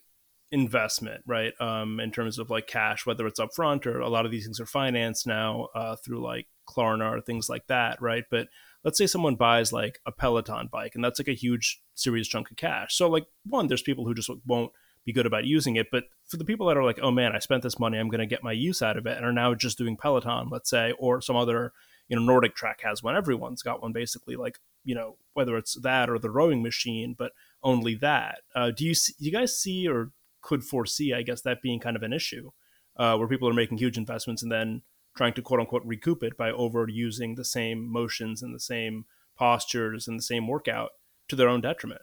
[0.52, 1.54] investment, right?
[1.60, 4.60] Um, in terms of like cash, whether it's upfront or a lot of these things
[4.60, 8.24] are financed now uh, through like Klarna or things like that, right?
[8.30, 8.48] But
[8.84, 12.52] let's say someone buys like a Peloton bike and that's like a huge serious chunk
[12.52, 12.96] of cash.
[12.96, 14.72] So like one, there's people who just won't
[15.06, 15.88] be good about using it.
[15.92, 18.20] But for the people that are like, oh man, I spent this money, I'm going
[18.20, 20.94] to get my use out of it, and are now just doing Peloton, let's say,
[20.98, 21.74] or some other,
[22.08, 23.16] you know, NordicTrack has one.
[23.16, 27.32] Everyone's got one basically, like, you know, whether it's that or the rowing machine, but
[27.64, 28.40] only that.
[28.56, 31.96] Uh, do you see, you guys see or could foresee, I guess, that being kind
[31.96, 32.52] of an issue
[32.98, 34.82] uh, where people are making huge investments and then
[35.16, 39.06] trying to quote unquote recoup it by overusing the same motions and the same
[39.38, 40.92] postures and the same workout
[41.28, 42.02] to their own detriment?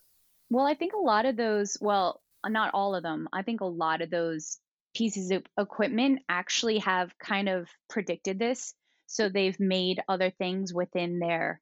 [0.50, 3.28] Well, I think a lot of those, well, Uh, not all of them.
[3.33, 4.59] I think a lot of those
[4.94, 8.74] pieces of equipment actually have kind of predicted this.
[9.07, 11.61] So they've made other things within their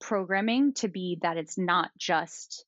[0.00, 2.64] programming to be that it's not just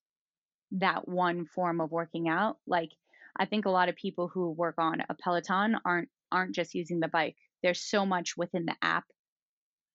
[0.72, 2.56] that one form of working out.
[2.66, 2.90] Like
[3.36, 7.00] I think a lot of people who work on a Peloton aren't aren't just using
[7.00, 7.36] the bike.
[7.62, 9.04] There's so much within the app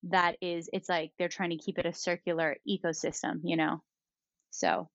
[0.03, 3.81] that is it's like they're trying to keep it a circular ecosystem, you know.
[4.51, 4.89] So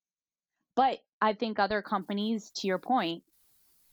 [0.77, 3.23] but I think other companies, to your point,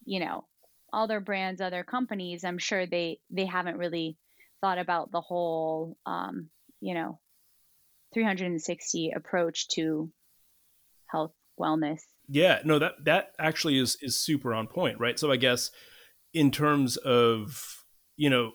[0.05, 0.45] you know,
[0.93, 4.17] other brands, other companies, I'm sure they they haven't really
[4.61, 7.19] thought about the whole, um, you know,
[8.13, 10.11] 360 approach to
[11.07, 11.99] health wellness.
[12.29, 15.19] Yeah, no, that that actually is is super on point, right?
[15.19, 15.71] So I guess
[16.33, 17.83] in terms of
[18.15, 18.53] you know,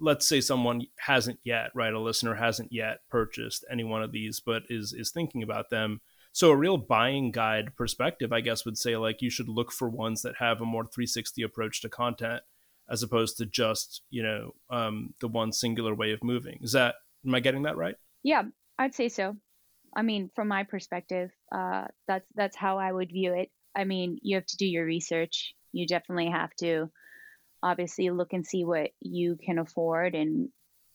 [0.00, 1.92] let's say someone hasn't yet, right?
[1.92, 6.00] A listener hasn't yet purchased any one of these, but is is thinking about them
[6.32, 9.88] so a real buying guide perspective, I guess, would say like you should look for
[9.88, 12.42] ones that have a more 360 approach to content
[12.88, 16.58] as opposed to just you know um, the one singular way of moving.
[16.62, 17.96] Is that am I getting that right?
[18.22, 18.42] Yeah,
[18.78, 19.36] I'd say so.
[19.94, 23.50] I mean, from my perspective, uh, that's that's how I would view it.
[23.76, 25.54] I mean, you have to do your research.
[25.72, 26.90] You definitely have to
[27.62, 30.48] obviously look and see what you can afford and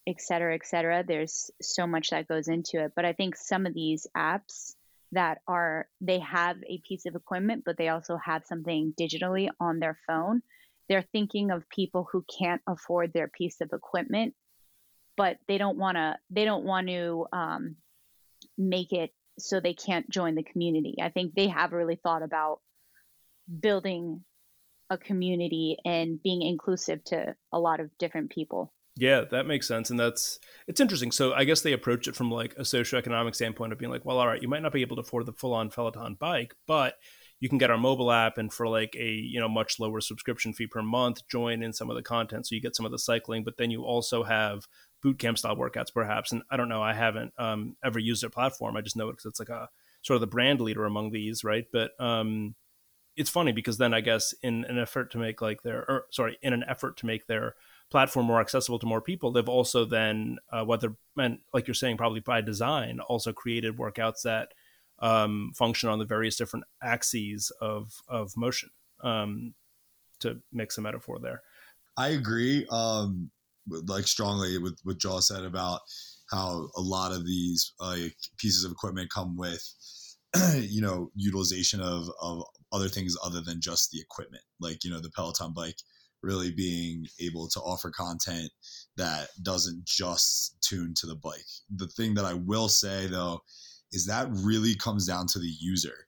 [0.08, 1.04] et cetera, et cetera.
[1.04, 2.94] There's so much that goes into it.
[2.96, 4.76] But I think some of these apps
[5.12, 9.80] that are they have a piece of equipment but they also have something digitally on
[9.80, 10.42] their phone.
[10.90, 14.34] They're thinking of people who can't afford their piece of equipment
[15.18, 17.76] but they don't want to they don't want to um,
[18.58, 20.96] make it so they can't join the community.
[21.02, 22.60] I think they have really thought about
[23.60, 24.24] building
[24.90, 29.90] a community and being inclusive to a lot of different people yeah, that makes sense.
[29.90, 31.12] And that's it's interesting.
[31.12, 34.20] So I guess they approach it from like a socioeconomic standpoint of being like, well,
[34.20, 36.96] all right, you might not be able to afford the full on Peloton bike, but
[37.40, 40.54] you can get our mobile app and for like a you know much lower subscription
[40.54, 43.00] fee per month join in some of the content so you get some of the
[43.00, 44.68] cycling but then you also have
[45.02, 48.30] boot camp style workouts perhaps and i don't know i haven't um, ever used their
[48.30, 49.70] platform i just know it because it's like a
[50.02, 52.56] sort of the brand leader among these right but um,
[53.18, 56.38] it's funny because then i guess in an effort to make like their or sorry
[56.42, 57.56] in an effort to make their
[57.90, 61.98] platform more accessible to more people, they've also then, uh, whether and like you're saying,
[61.98, 64.54] probably by design, also created workouts that
[65.00, 68.70] um, function on the various different axes of of motion.
[69.04, 69.54] Um,
[70.20, 71.44] to mix a metaphor there,
[71.96, 72.66] I agree.
[72.72, 73.30] Um,
[73.70, 75.82] like strongly with what Jaws said about
[76.32, 79.64] how a lot of these like pieces of equipment come with
[80.56, 85.00] you know utilization of of other things other than just the equipment like you know
[85.00, 85.78] the peloton bike
[86.24, 88.52] really being able to offer content
[88.96, 91.46] that doesn't just tune to the bike.
[91.74, 93.42] The thing that i will say though
[93.92, 96.08] is that really comes down to the user.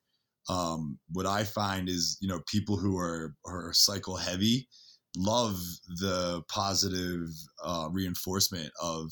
[0.49, 4.67] Um, what i find is you know people who are are cycle heavy
[5.15, 7.27] love the positive
[7.63, 9.11] uh, reinforcement of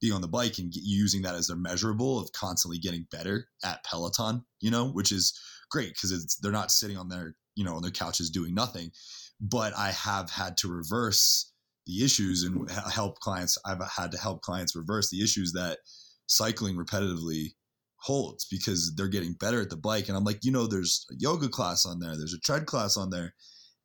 [0.00, 3.82] being on the bike and using that as their measurable of constantly getting better at
[3.84, 5.38] Peloton, you know, which is
[5.74, 8.92] great because it's they're not sitting on their, you know, on their couches doing nothing.
[9.40, 11.52] But I have had to reverse
[11.86, 13.58] the issues and help clients.
[13.66, 15.80] I've had to help clients reverse the issues that
[16.26, 17.54] cycling repetitively
[17.96, 20.08] holds because they're getting better at the bike.
[20.08, 22.96] And I'm like, you know, there's a yoga class on there, there's a tread class
[22.96, 23.34] on there,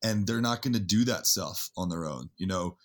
[0.03, 2.29] and they're not going to do that stuff on their own.
[2.37, 2.77] You know,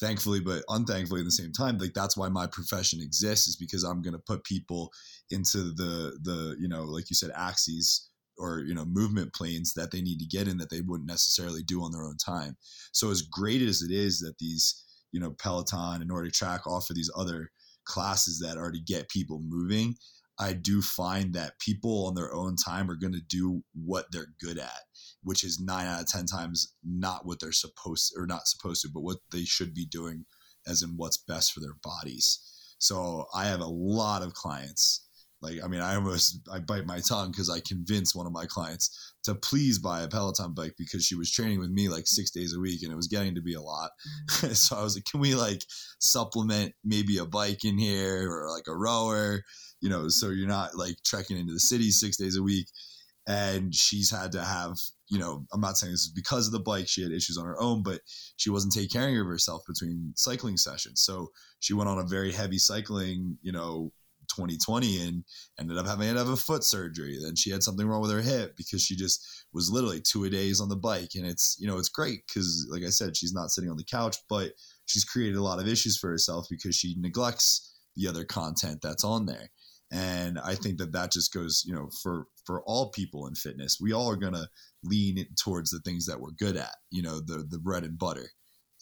[0.00, 3.82] thankfully but unthankfully at the same time like that's why my profession exists is because
[3.82, 4.92] i'm going to put people
[5.30, 9.90] into the the you know like you said axes or you know movement planes that
[9.90, 12.56] they need to get in that they wouldn't necessarily do on their own time
[12.92, 17.10] so as great as it is that these you know peloton and NordicTrack offer these
[17.16, 17.50] other
[17.84, 19.94] classes that to get people moving
[20.40, 24.34] I do find that people on their own time are going to do what they're
[24.40, 24.82] good at,
[25.22, 28.88] which is nine out of 10 times not what they're supposed or not supposed to,
[28.92, 30.24] but what they should be doing
[30.66, 32.38] as in what's best for their bodies.
[32.78, 35.07] So I have a lot of clients.
[35.40, 38.46] Like, I mean, I almost, I bite my tongue because I convinced one of my
[38.46, 42.30] clients to please buy a Peloton bike because she was training with me like six
[42.30, 43.90] days a week and it was getting to be a lot.
[44.30, 44.52] Mm-hmm.
[44.54, 45.62] so I was like, can we like
[46.00, 49.42] supplement maybe a bike in here or like a rower?
[49.80, 52.66] you know, so you're not like trekking into the city six days a week.
[53.26, 54.72] And she's had to have,
[55.10, 56.88] you know, I'm not saying this is because of the bike.
[56.88, 58.00] She had issues on her own, but
[58.36, 61.02] she wasn't taking care of herself between cycling sessions.
[61.02, 61.28] So
[61.60, 63.92] she went on a very heavy cycling, you know,
[64.38, 65.24] 2020 and
[65.58, 67.18] ended up having to have a foot surgery.
[67.20, 70.30] Then she had something wrong with her hip because she just was literally two a
[70.30, 71.10] days on the bike.
[71.16, 73.84] And it's, you know, it's great because, like I said, she's not sitting on the
[73.84, 74.52] couch, but
[74.86, 79.04] she's created a lot of issues for herself because she neglects the other content that's
[79.04, 79.50] on there
[79.90, 83.78] and i think that that just goes you know for for all people in fitness
[83.80, 84.46] we all are to
[84.84, 88.28] lean towards the things that we're good at you know the the bread and butter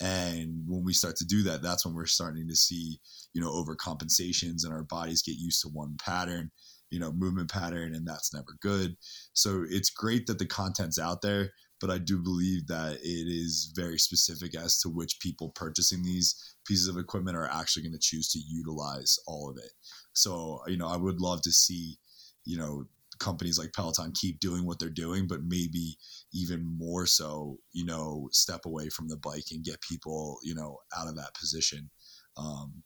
[0.00, 2.98] and when we start to do that that's when we're starting to see
[3.32, 6.50] you know overcompensations and our bodies get used to one pattern
[6.90, 8.96] you know movement pattern and that's never good.
[9.32, 13.70] So it's great that the content's out there but i do believe that it is
[13.74, 17.98] very specific as to which people purchasing these pieces of equipment are actually going to
[17.98, 19.72] choose to utilize all of it.
[20.12, 21.98] So, you know, I would love to see,
[22.44, 22.84] you know,
[23.18, 25.96] companies like Peloton keep doing what they're doing, but maybe
[26.32, 30.78] even more so, you know, step away from the bike and get people, you know,
[30.96, 31.90] out of that position
[32.36, 32.82] um,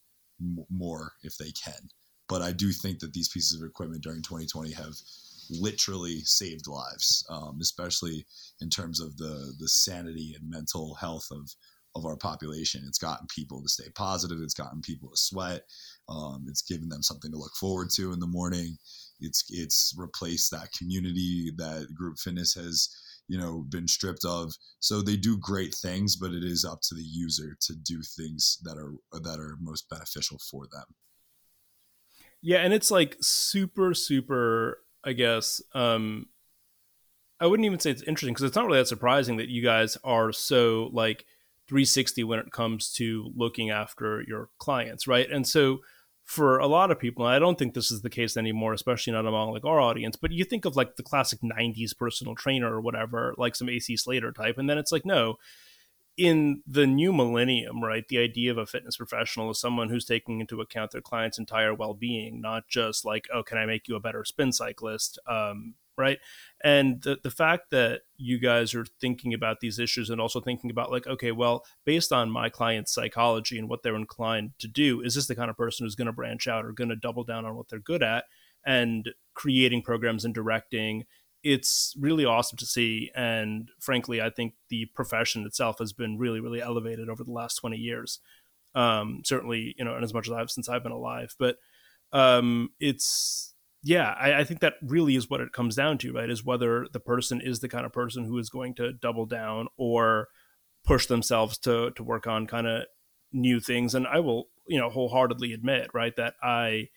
[0.70, 1.88] more if they can.
[2.28, 4.94] But I do think that these pieces of equipment during 2020 have
[5.50, 8.24] literally saved lives, um, especially
[8.60, 11.50] in terms of the the sanity and mental health of
[11.96, 12.84] of our population.
[12.86, 14.38] It's gotten people to stay positive.
[14.42, 15.62] It's gotten people to sweat.
[16.08, 18.76] Um, it's given them something to look forward to in the morning.
[19.20, 22.88] It's it's replaced that community that group fitness has
[23.28, 24.52] you know been stripped of.
[24.80, 28.58] So they do great things, but it is up to the user to do things
[28.64, 30.84] that are that are most beneficial for them.
[32.42, 34.78] Yeah, and it's like super super.
[35.02, 36.26] I guess um,
[37.40, 39.96] I wouldn't even say it's interesting because it's not really that surprising that you guys
[40.04, 41.24] are so like
[41.68, 45.30] 360 when it comes to looking after your clients, right?
[45.30, 45.78] And so
[46.30, 49.26] for a lot of people, I don't think this is the case anymore, especially not
[49.26, 52.80] among like our audience, but you think of like the classic 90s personal trainer or
[52.80, 55.38] whatever, like some AC Slater type, and then it's like, no,
[56.16, 60.38] in the new millennium, right, the idea of a fitness professional is someone who's taking
[60.38, 63.96] into account their client's entire well being, not just like, oh, can I make you
[63.96, 65.18] a better spin cyclist?
[65.26, 66.18] Um, right?
[66.64, 70.70] And the, the fact that you guys are thinking about these issues and also thinking
[70.70, 75.00] about like okay well based on my client's psychology and what they're inclined to do
[75.00, 77.24] is this the kind of person who's going to branch out or going to double
[77.24, 78.24] down on what they're good at
[78.64, 81.04] and creating programs and directing?
[81.42, 86.40] It's really awesome to see and frankly i think the profession itself has been really
[86.40, 88.20] really elevated over the last 20 years.
[88.74, 91.34] Um, certainly you know and as much as i've since i've been alive.
[91.38, 91.56] But
[92.12, 93.49] um, it's
[93.82, 96.28] yeah, I, I, think that really is what it comes down to, right?
[96.28, 99.68] Is whether the person is the kind of person who is going to double down
[99.78, 100.28] or
[100.84, 102.84] push themselves to to work on kind of
[103.32, 103.94] new things.
[103.94, 106.88] And I will, you know, wholeheartedly admit, right, that I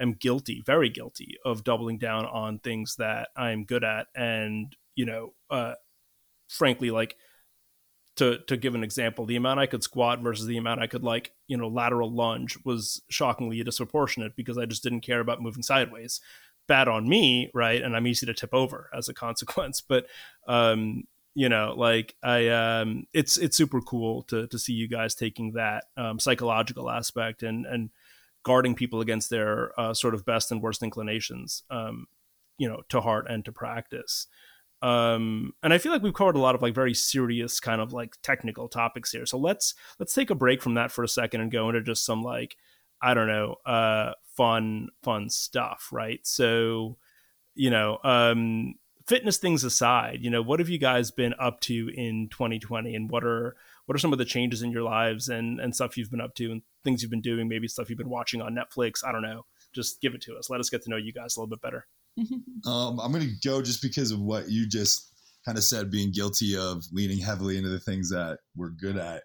[0.00, 5.06] am guilty, very guilty of doubling down on things that I'm good at, and you
[5.06, 5.74] know, uh,
[6.48, 7.16] frankly, like
[8.16, 11.02] to to give an example, the amount I could squat versus the amount I could
[11.02, 15.62] like, you know, lateral lunge was shockingly disproportionate because I just didn't care about moving
[15.62, 16.20] sideways.
[16.68, 17.82] Bad on me, right?
[17.82, 19.80] And I'm easy to tip over as a consequence.
[19.80, 20.06] But
[20.46, 21.04] um,
[21.34, 25.52] you know, like I um it's it's super cool to to see you guys taking
[25.52, 27.90] that um psychological aspect and and
[28.42, 32.06] guarding people against their uh, sort of best and worst inclinations um
[32.58, 34.26] you know to heart and to practice
[34.82, 37.92] um and i feel like we've covered a lot of like very serious kind of
[37.92, 39.26] like technical topics here.
[39.26, 42.04] So let's let's take a break from that for a second and go into just
[42.04, 42.56] some like
[43.00, 46.20] i don't know uh fun fun stuff right?
[46.26, 46.96] So
[47.54, 48.74] you know um
[49.06, 53.10] fitness things aside you know what have you guys been up to in 2020 and
[53.10, 53.56] what are
[53.86, 56.34] what are some of the changes in your lives and and stuff you've been up
[56.34, 59.04] to and things you've been doing maybe stuff you've been watching on netflix?
[59.04, 59.44] I don't know.
[59.72, 60.50] Just give it to us.
[60.50, 61.86] Let us get to know you guys a little bit better
[62.66, 65.12] um, I'm going to go just because of what you just
[65.44, 69.22] kind of said, being guilty of leaning heavily into the things that we're good at.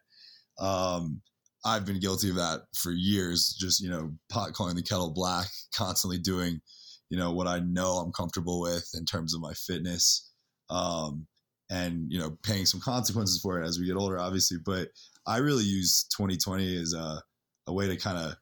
[0.60, 1.22] Um,
[1.66, 5.48] I've been guilty of that for years, just, you know, pot calling the kettle black,
[5.76, 6.62] constantly doing,
[7.10, 10.32] you know, what I know I'm comfortable with in terms of my fitness.
[10.70, 11.28] Um,
[11.70, 14.58] and, you know, paying some consequences for it as we get older, obviously.
[14.66, 14.88] But
[15.26, 17.22] I really use 2020 as a,
[17.68, 18.36] a way to kind of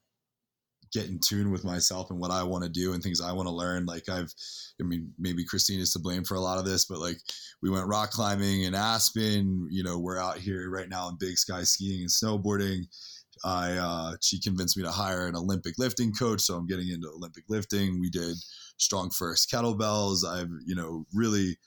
[0.96, 3.48] get in tune with myself and what I want to do and things I want
[3.48, 3.86] to learn.
[3.86, 4.34] Like I've,
[4.80, 7.18] I mean, maybe Christine is to blame for a lot of this, but like
[7.62, 9.68] we went rock climbing in Aspen.
[9.70, 12.86] You know, we're out here right now in Big Sky skiing and snowboarding.
[13.44, 17.10] I uh, she convinced me to hire an Olympic lifting coach, so I'm getting into
[17.10, 18.00] Olympic lifting.
[18.00, 18.38] We did
[18.80, 20.26] StrongFirst kettlebells.
[20.26, 21.58] I've you know really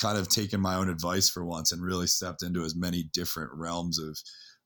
[0.00, 3.50] kind of taken my own advice for once and really stepped into as many different
[3.54, 4.16] realms of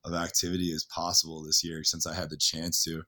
[0.05, 3.03] of activity as possible this year since I had the chance to.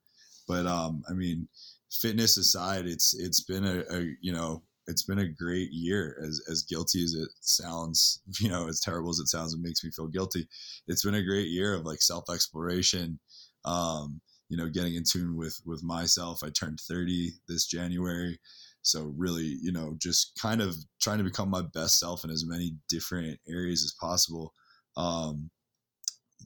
[0.49, 1.47] But um, I mean,
[1.93, 6.19] fitness aside, it's it's been a, a you know it's been a great year.
[6.27, 9.85] As as guilty as it sounds you know as terrible as it sounds it makes
[9.85, 10.49] me feel guilty.
[10.89, 13.21] It's been a great year of like self exploration
[13.65, 16.41] um you know getting in tune with with myself.
[16.43, 18.41] I turned 30 this january.
[18.83, 22.47] So really you know just kind of trying to become my best self in as
[22.47, 24.55] many different areas as possible.
[24.97, 25.51] Um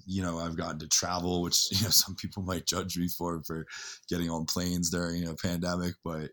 [0.06, 3.42] you know I've gotten to travel, which you know some people might judge me for
[3.44, 3.66] for
[4.08, 6.30] getting on planes during a pandemic, but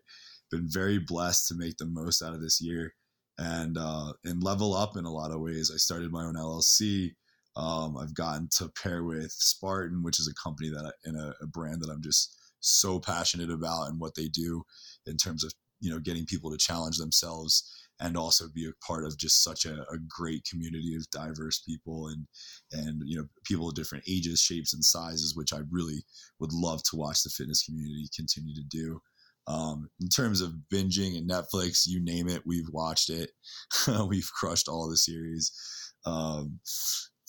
[0.50, 2.94] been very blessed to make the most out of this year
[3.38, 5.70] and uh, and level up in a lot of ways.
[5.72, 7.12] I started my own LLC.
[7.56, 11.34] Um, I've gotten to pair with Spartan, which is a company that I, and a,
[11.42, 14.62] a brand that I'm just so passionate about and what they do
[15.06, 19.04] in terms of you know getting people to challenge themselves and also be a part
[19.04, 22.26] of just such a, a, great community of diverse people and
[22.72, 26.02] and you know people of different ages shapes and sizes which i really
[26.40, 29.00] would love to watch the fitness community continue to do.
[29.46, 33.30] Um, in terms of binging and netflix you name it we've watched it.
[34.08, 35.50] We've crushed all the series.
[36.06, 36.60] Um,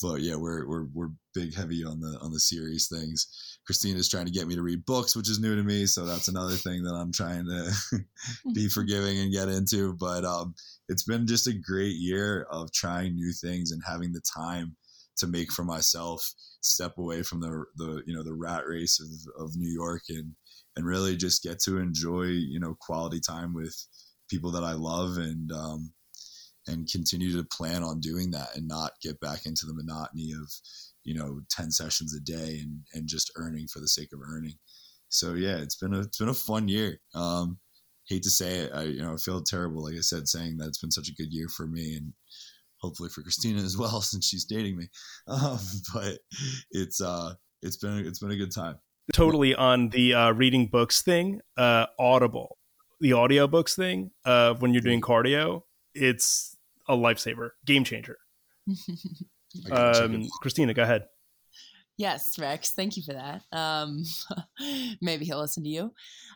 [0.02, 3.28] but yeah, we're we're we're big heavy on the on the series things.
[3.66, 6.28] Kristina's trying to get me to read books, which is new to me, so that's
[6.28, 8.00] another thing that I'm trying to
[8.54, 9.94] be forgiving and get into.
[9.94, 10.56] But um,
[10.90, 14.76] it's been just a great year of trying new things and having the time
[15.18, 19.44] to make for myself step away from the the you know the rat race of,
[19.46, 20.34] of New York and
[20.76, 23.76] and really just get to enjoy you know quality time with
[24.30, 25.94] people that I love and um,
[26.68, 30.52] and continue to plan on doing that and not get back into the monotony of
[31.04, 34.54] you know 10 sessions a day and and just earning for the sake of earning.
[35.10, 37.00] So yeah it's been a it's been a fun year.
[37.14, 37.60] Um
[38.08, 40.68] hate to say it i you know I feel terrible like i said saying that
[40.68, 42.12] it's been such a good year for me and
[42.80, 44.88] hopefully for kristina as well since she's dating me.
[45.28, 45.60] Um
[45.94, 46.20] but
[46.72, 48.78] it's uh it's been it's been a good time.
[49.14, 52.58] Totally on the uh reading books thing uh audible
[53.00, 56.56] the audiobooks thing uh when you're doing cardio it's
[56.88, 58.18] a lifesaver, game changer.
[59.72, 61.06] um, Kristina, go ahead.
[61.98, 63.44] Yes, Rex, thank you for that.
[63.52, 64.04] Um,
[65.02, 65.94] maybe he'll listen to you.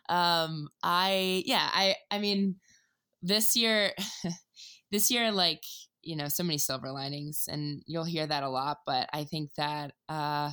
[0.08, 2.56] Um, I yeah, I I mean,
[3.22, 3.92] this year,
[4.92, 5.64] this year, like
[6.02, 8.78] you know, so many silver linings, and you'll hear that a lot.
[8.86, 10.52] But I think that uh,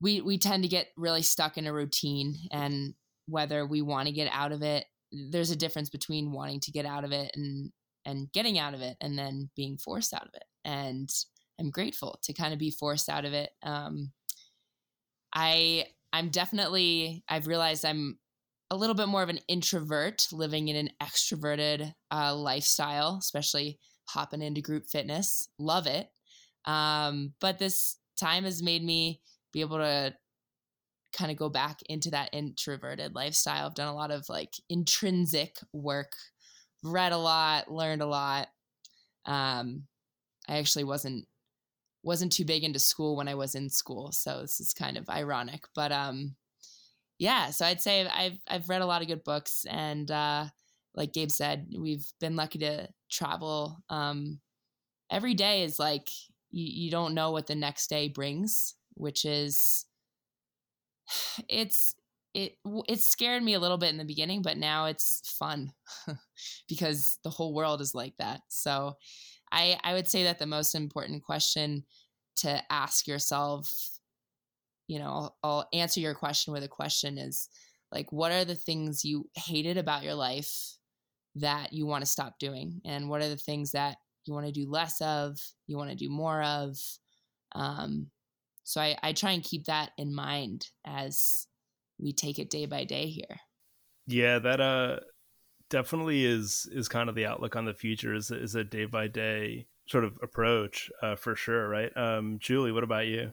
[0.00, 2.94] we we tend to get really stuck in a routine, and
[3.26, 6.86] whether we want to get out of it, there's a difference between wanting to get
[6.86, 7.70] out of it and
[8.04, 10.44] and getting out of it and then being forced out of it.
[10.64, 11.08] And
[11.60, 13.50] I'm grateful to kind of be forced out of it.
[13.62, 14.12] Um,
[15.34, 18.18] I I'm definitely I've realized I'm
[18.70, 23.78] a little bit more of an introvert living in an extroverted uh, lifestyle, especially
[24.08, 25.48] hopping into group fitness.
[25.58, 26.08] Love it.
[26.64, 29.20] Um, but this time has made me
[29.52, 30.14] be able to
[31.12, 33.66] kind of go back into that introverted lifestyle.
[33.66, 36.12] I've done a lot of like intrinsic work
[36.82, 38.48] read a lot, learned a lot.
[39.26, 39.84] Um,
[40.48, 41.26] I actually wasn't
[42.02, 44.12] wasn't too big into school when I was in school.
[44.12, 46.36] So this is kind of ironic, but um,
[47.18, 47.50] yeah.
[47.50, 50.46] So I'd say I've I've read a lot of good books, and uh,
[50.94, 53.78] like Gabe said, we've been lucky to travel.
[53.88, 54.40] Um,
[55.10, 56.08] every day is like
[56.50, 59.86] you, you don't know what the next day brings, which is
[61.48, 61.94] it's
[62.34, 62.56] it
[62.88, 65.72] it scared me a little bit in the beginning, but now it's fun
[66.68, 68.40] because the whole world is like that.
[68.48, 68.96] So
[69.52, 71.84] I I would say that the most important question
[72.36, 73.90] to ask yourself,
[74.88, 77.48] you know, I'll, I'll answer your question with a question is
[77.92, 80.76] like what are the things you hated about your life
[81.36, 84.52] that you want to stop doing and what are the things that you want to
[84.52, 86.76] do less of, you want to do more of.
[87.54, 88.10] Um,
[88.64, 91.46] so I, I try and keep that in mind as
[91.98, 93.40] we take it day by day here.
[94.06, 95.00] Yeah, that uh
[95.72, 99.08] definitely is is kind of the outlook on the future is is a day by
[99.08, 101.90] day sort of approach uh, for sure, right?
[101.96, 103.32] Um, Julie, what about you?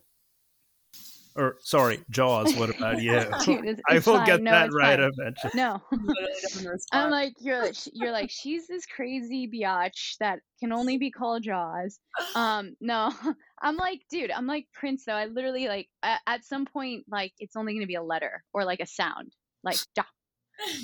[1.36, 2.56] or sorry, Jaws.
[2.56, 3.14] What about you?
[3.46, 4.26] Dude, it's, I will fine.
[4.26, 5.12] get no, that right fine.
[5.18, 5.52] eventually.
[5.56, 5.82] No,
[6.92, 11.44] I'm like you're like you're like she's this crazy biatch that can only be called
[11.44, 12.00] Jaws.
[12.36, 13.14] Um, no,
[13.62, 15.14] I'm like, dude, I'm like Prince though.
[15.14, 18.66] I literally like at, at some point like it's only gonna be a letter or
[18.66, 19.34] like a sound,
[19.64, 20.04] like da.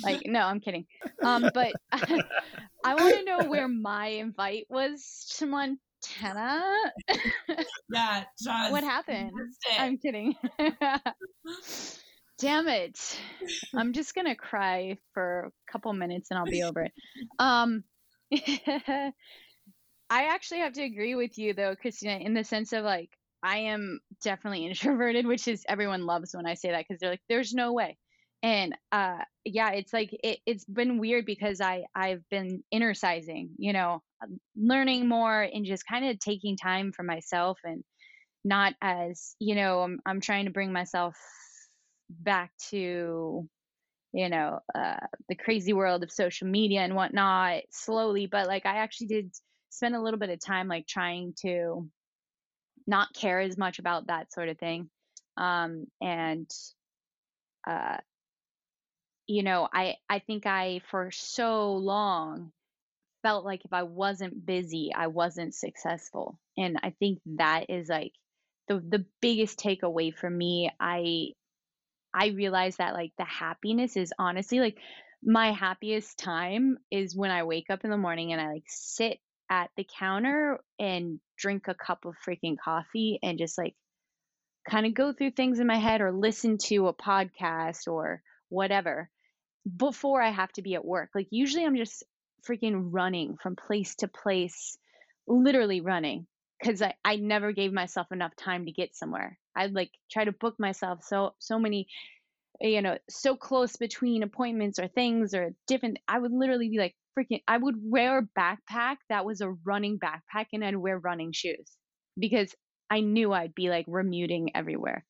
[0.02, 0.86] Like no, I'm kidding.
[1.22, 6.62] Um, but I want to know where my invite was to Montana?
[7.92, 8.24] yeah.
[8.70, 9.32] What happened?
[9.78, 10.34] I'm kidding.
[12.38, 13.18] Damn it.
[13.74, 16.92] I'm just going to cry for a couple minutes and I'll be over it.
[17.38, 17.84] Um
[20.08, 23.10] I actually have to agree with you though, Kristina, in the sense of like
[23.42, 27.22] I am definitely introverted, which is everyone loves when I say that because they're like,
[27.28, 27.96] there's no way
[28.42, 33.72] and uh yeah it's like it, it's been weird because i i've been inner-sizing you
[33.72, 37.82] know um, learning more and just kind of taking time for myself and
[38.44, 41.16] not as you know i'm, I'm trying to bring myself
[42.10, 43.48] back to
[44.12, 44.96] you know uh,
[45.28, 49.30] the crazy world of social media and whatnot slowly but like i actually did
[49.70, 51.88] spend a little bit of time like trying to
[52.86, 54.88] not care as much about that sort of thing
[55.36, 56.48] um and
[57.68, 57.96] uh
[59.26, 62.52] you know, I I think I for so long
[63.22, 66.38] felt like if I wasn't busy, I wasn't successful.
[66.56, 68.12] And I think that is like
[68.68, 70.70] the the biggest takeaway for me.
[70.80, 71.28] I
[72.14, 74.78] I realized that like the happiness is honestly like
[75.22, 79.18] my happiest time is when I wake up in the morning and I like sit
[79.50, 83.74] at the counter and drink a cup of freaking coffee and just like
[84.68, 89.10] kind of go through things in my head or listen to a podcast or whatever
[89.76, 91.10] before I have to be at work.
[91.14, 92.04] Like usually I'm just
[92.48, 94.78] freaking running from place to place,
[95.26, 96.26] literally running
[96.60, 99.38] because I, I never gave myself enough time to get somewhere.
[99.56, 101.88] I'd like try to book myself so so many
[102.60, 106.94] you know, so close between appointments or things or different I would literally be like
[107.18, 111.32] freaking I would wear a backpack that was a running backpack and I'd wear running
[111.32, 111.76] shoes
[112.18, 112.54] because
[112.90, 115.04] I knew I'd be like remuting everywhere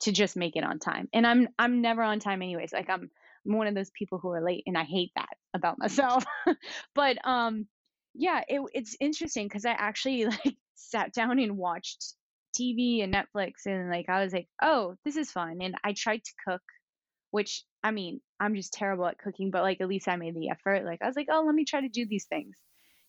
[0.00, 1.08] to just make it on time.
[1.12, 2.72] And I'm I'm never on time anyways.
[2.72, 3.10] Like I'm
[3.46, 6.24] I'm one of those people who are late and I hate that about myself.
[6.94, 7.66] but um
[8.14, 12.14] yeah, it, it's interesting because I actually like sat down and watched
[12.58, 15.58] TV and Netflix and like I was like, oh, this is fun.
[15.62, 16.62] And I tried to cook,
[17.30, 20.50] which I mean, I'm just terrible at cooking, but like at least I made the
[20.50, 20.84] effort.
[20.84, 22.56] Like I was like, oh, let me try to do these things,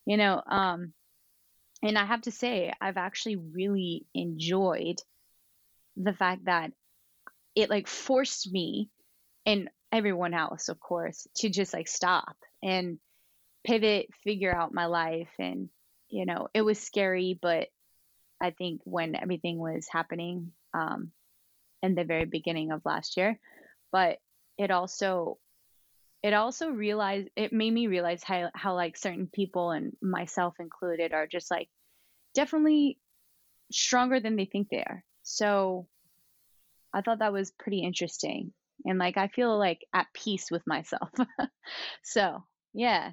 [0.06, 0.42] you know.
[0.46, 0.92] Um,
[1.82, 4.96] and I have to say, I've actually really enjoyed
[5.96, 6.72] the fact that
[7.54, 8.88] it like forced me
[9.46, 12.98] and everyone else, of course, to just like stop and
[13.64, 15.30] pivot, figure out my life.
[15.38, 15.68] And,
[16.08, 17.68] you know, it was scary, but
[18.42, 21.12] I think when everything was happening um,
[21.82, 23.38] in the very beginning of last year,
[23.92, 24.18] but
[24.58, 25.38] it also
[26.22, 31.12] it also realized it made me realize how how like certain people and myself included
[31.12, 31.68] are just like
[32.34, 32.98] definitely
[33.70, 35.04] stronger than they think they are.
[35.22, 35.86] So
[36.92, 38.52] I thought that was pretty interesting
[38.84, 41.10] and like I feel like at peace with myself.
[42.02, 43.12] so yeah.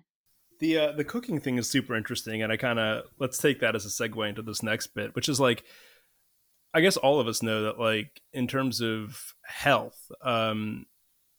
[0.59, 3.75] The uh, the cooking thing is super interesting, and I kind of let's take that
[3.75, 5.63] as a segue into this next bit, which is like,
[6.73, 10.85] I guess all of us know that like in terms of health, um,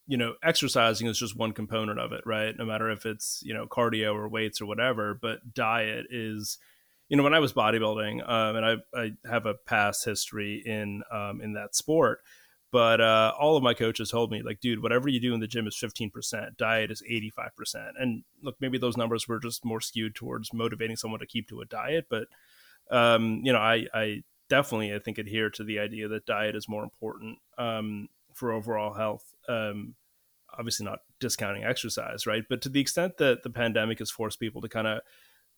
[0.09, 2.57] you know, exercising is just one component of it, right?
[2.59, 6.59] No matter if it's you know cardio or weights or whatever, but diet is
[7.09, 11.03] you know when i was bodybuilding um, and I, I have a past history in
[11.13, 12.21] um, in that sport
[12.73, 15.47] but uh, all of my coaches told me, like, dude, whatever you do in the
[15.47, 17.93] gym is 15%, diet is 85%.
[18.01, 21.61] And look, maybe those numbers were just more skewed towards motivating someone to keep to
[21.61, 22.07] a diet.
[22.09, 22.29] But,
[22.91, 26.67] um, you know, I, I definitely, I think, adhere to the idea that diet is
[26.67, 29.35] more important um, for overall health.
[29.51, 29.95] Um,
[30.59, 32.45] obviously, not discounting exercise, right?
[32.49, 35.01] But to the extent that the pandemic has forced people to kind of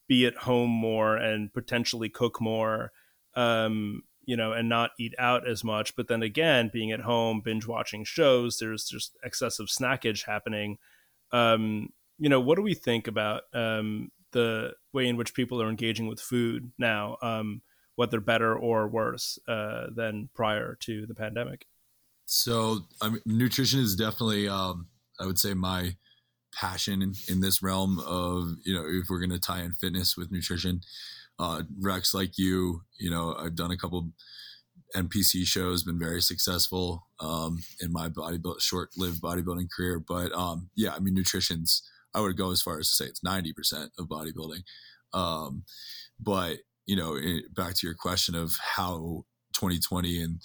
[0.08, 2.90] be at home more and potentially cook more,
[3.36, 5.96] um, you know, and not eat out as much.
[5.96, 10.78] But then again, being at home, binge watching shows, there's just excessive snackage happening.
[11.32, 15.68] Um, you know, what do we think about um, the way in which people are
[15.68, 17.16] engaging with food now?
[17.22, 17.62] Um,
[17.96, 21.66] whether better or worse uh, than prior to the pandemic?
[22.26, 24.88] So, I mean, nutrition is definitely, um,
[25.20, 25.96] I would say, my
[26.52, 30.16] passion in, in, this realm of, you know, if we're going to tie in fitness
[30.16, 30.80] with nutrition.
[31.38, 34.10] Uh, Rex, like you, you know, I've done a couple
[34.94, 39.98] NPC shows, been very successful um, in my bodybuild, short-lived bodybuilding career.
[39.98, 41.82] But um, yeah, I mean, nutrition's.
[42.16, 44.62] I would go as far as to say it's ninety percent of bodybuilding.
[45.12, 45.64] Um,
[46.20, 47.18] but you know,
[47.54, 49.24] back to your question of how
[49.54, 50.40] 2020 and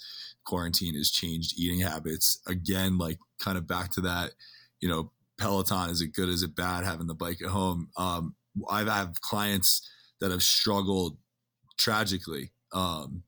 [0.46, 2.40] quarantine has changed eating habits.
[2.46, 4.32] Again, like kind of back to that,
[4.80, 6.28] you know, Peloton is it good?
[6.28, 7.88] Is it bad having the bike at home?
[7.96, 8.34] Um,
[8.70, 9.88] I've had clients
[10.20, 11.18] that have struggled
[11.78, 12.52] tragically.
[12.72, 13.24] Um,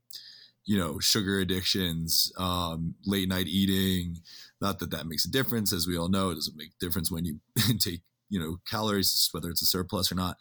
[0.65, 4.17] you know, sugar addictions, um, late night eating.
[4.61, 7.11] Not that that makes a difference, as we all know, it doesn't make a difference
[7.11, 7.39] when you
[7.79, 10.37] take, you know, calories, whether it's a surplus or not.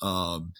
[0.00, 0.52] Um,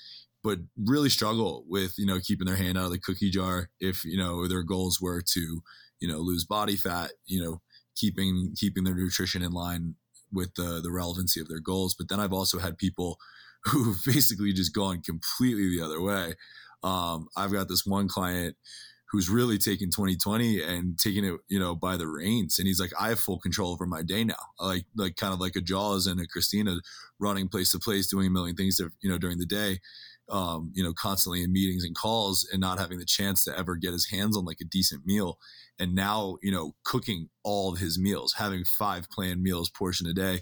[0.47, 4.05] but really struggle with you know keeping their hand out of the cookie jar if
[4.05, 5.61] you know their goals were to
[5.99, 7.61] you know lose body fat you know
[7.97, 9.97] keeping keeping their nutrition in line
[10.33, 13.19] with the the relevancy of their goals but then i've also had people
[13.65, 16.35] who've basically just gone completely the other way.
[16.83, 18.55] Um, i've got this one client
[19.11, 22.59] who's really taking 2020 and taking it you know by the reins.
[22.59, 24.35] And he's like i have full control over my day now.
[24.61, 26.79] Like like kind of like a jaws and a kristina
[27.19, 29.79] running place to place doing a million things you know during the day
[30.29, 33.77] um, you know, constantly in meetings and calls and not having the chance to ever
[33.77, 35.39] get his hands on like a decent meal.
[35.79, 40.15] And now, you know, cooking all of his meals, having five planned meals portion a
[40.15, 40.41] day.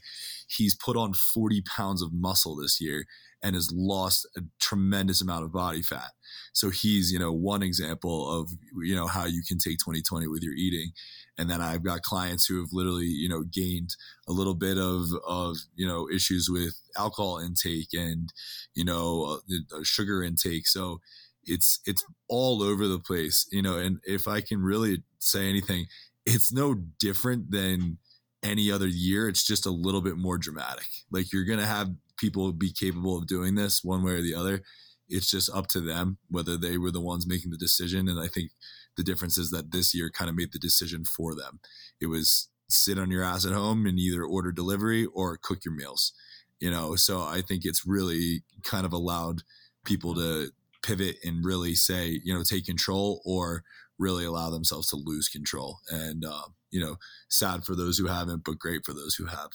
[0.48, 3.04] He's put on 40 pounds of muscle this year
[3.42, 6.12] and has lost a tremendous amount of body fat.
[6.54, 8.50] So he's, you know, one example of,
[8.82, 10.92] you know, how you can take 2020 with your eating.
[11.36, 13.96] And then I've got clients who have literally, you know, gained
[14.28, 18.32] a little bit of, of, you know, issues with alcohol intake and,
[18.74, 20.68] you know, uh, sugar intake.
[20.68, 21.00] So
[21.44, 25.86] it's, it's all over the place, you know, and if I can really say anything,
[26.24, 27.98] it's no different than
[28.42, 29.28] any other year.
[29.28, 30.86] It's just a little bit more dramatic.
[31.10, 34.34] Like you're going to have people be capable of doing this one way or the
[34.34, 34.62] other.
[35.08, 38.08] It's just up to them whether they were the ones making the decision.
[38.08, 38.52] And I think
[38.96, 41.60] the difference is that this year kind of made the decision for them.
[42.00, 45.74] It was sit on your ass at home and either order delivery or cook your
[45.74, 46.12] meals.
[46.60, 49.42] You know, so I think it's really kind of allowed
[49.84, 50.50] people to
[50.82, 53.64] pivot and really say, you know, take control or
[53.98, 55.78] really allow themselves to lose control.
[55.90, 56.96] And, uh, you know,
[57.28, 59.50] sad for those who haven't, but great for those who have.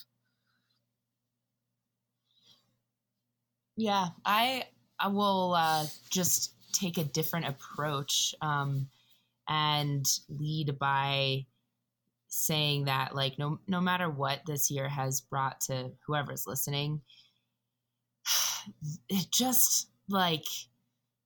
[3.75, 4.65] Yeah, I
[4.99, 8.87] I will uh, just take a different approach um,
[9.49, 11.45] and lead by
[12.27, 17.01] saying that like no no matter what this year has brought to whoever's listening,
[19.09, 20.45] it just like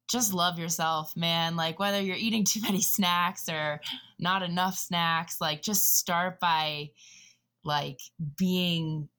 [0.09, 1.55] just love yourself, man.
[1.55, 3.81] Like whether you're eating too many snacks or
[4.19, 6.91] not enough snacks, like just start by
[7.65, 7.99] like
[8.37, 9.09] being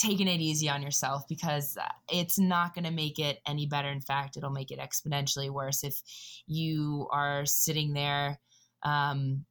[0.00, 3.88] taking it easy on yourself because uh, it's not going to make it any better.
[3.88, 6.02] In fact, it'll make it exponentially worse if
[6.46, 8.38] you are sitting there
[8.82, 9.44] um,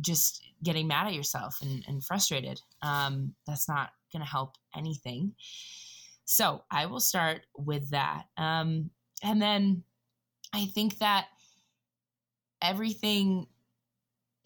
[0.00, 2.60] just getting mad at yourself and, and frustrated.
[2.82, 5.34] Um, that's not going to help anything.
[6.24, 8.24] So I will start with that.
[8.36, 8.90] Um,
[9.22, 9.82] and then
[10.52, 11.26] I think that
[12.62, 13.46] everything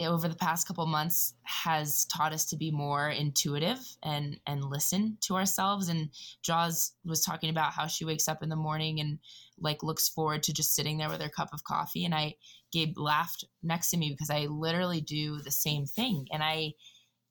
[0.00, 5.18] over the past couple months has taught us to be more intuitive and and listen
[5.22, 5.88] to ourselves.
[5.88, 6.10] And
[6.42, 9.18] jaws was talking about how she wakes up in the morning and
[9.58, 12.04] like looks forward to just sitting there with her cup of coffee.
[12.04, 12.34] And i
[12.70, 16.26] gabe laughed next to me because i literally do the same thing.
[16.32, 16.72] And i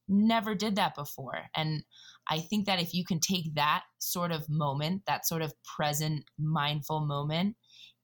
[0.08, 1.44] never did that before.
[1.56, 1.84] And
[2.30, 6.24] i think that if you can take that sort of moment that sort of present
[6.38, 7.56] mindful moment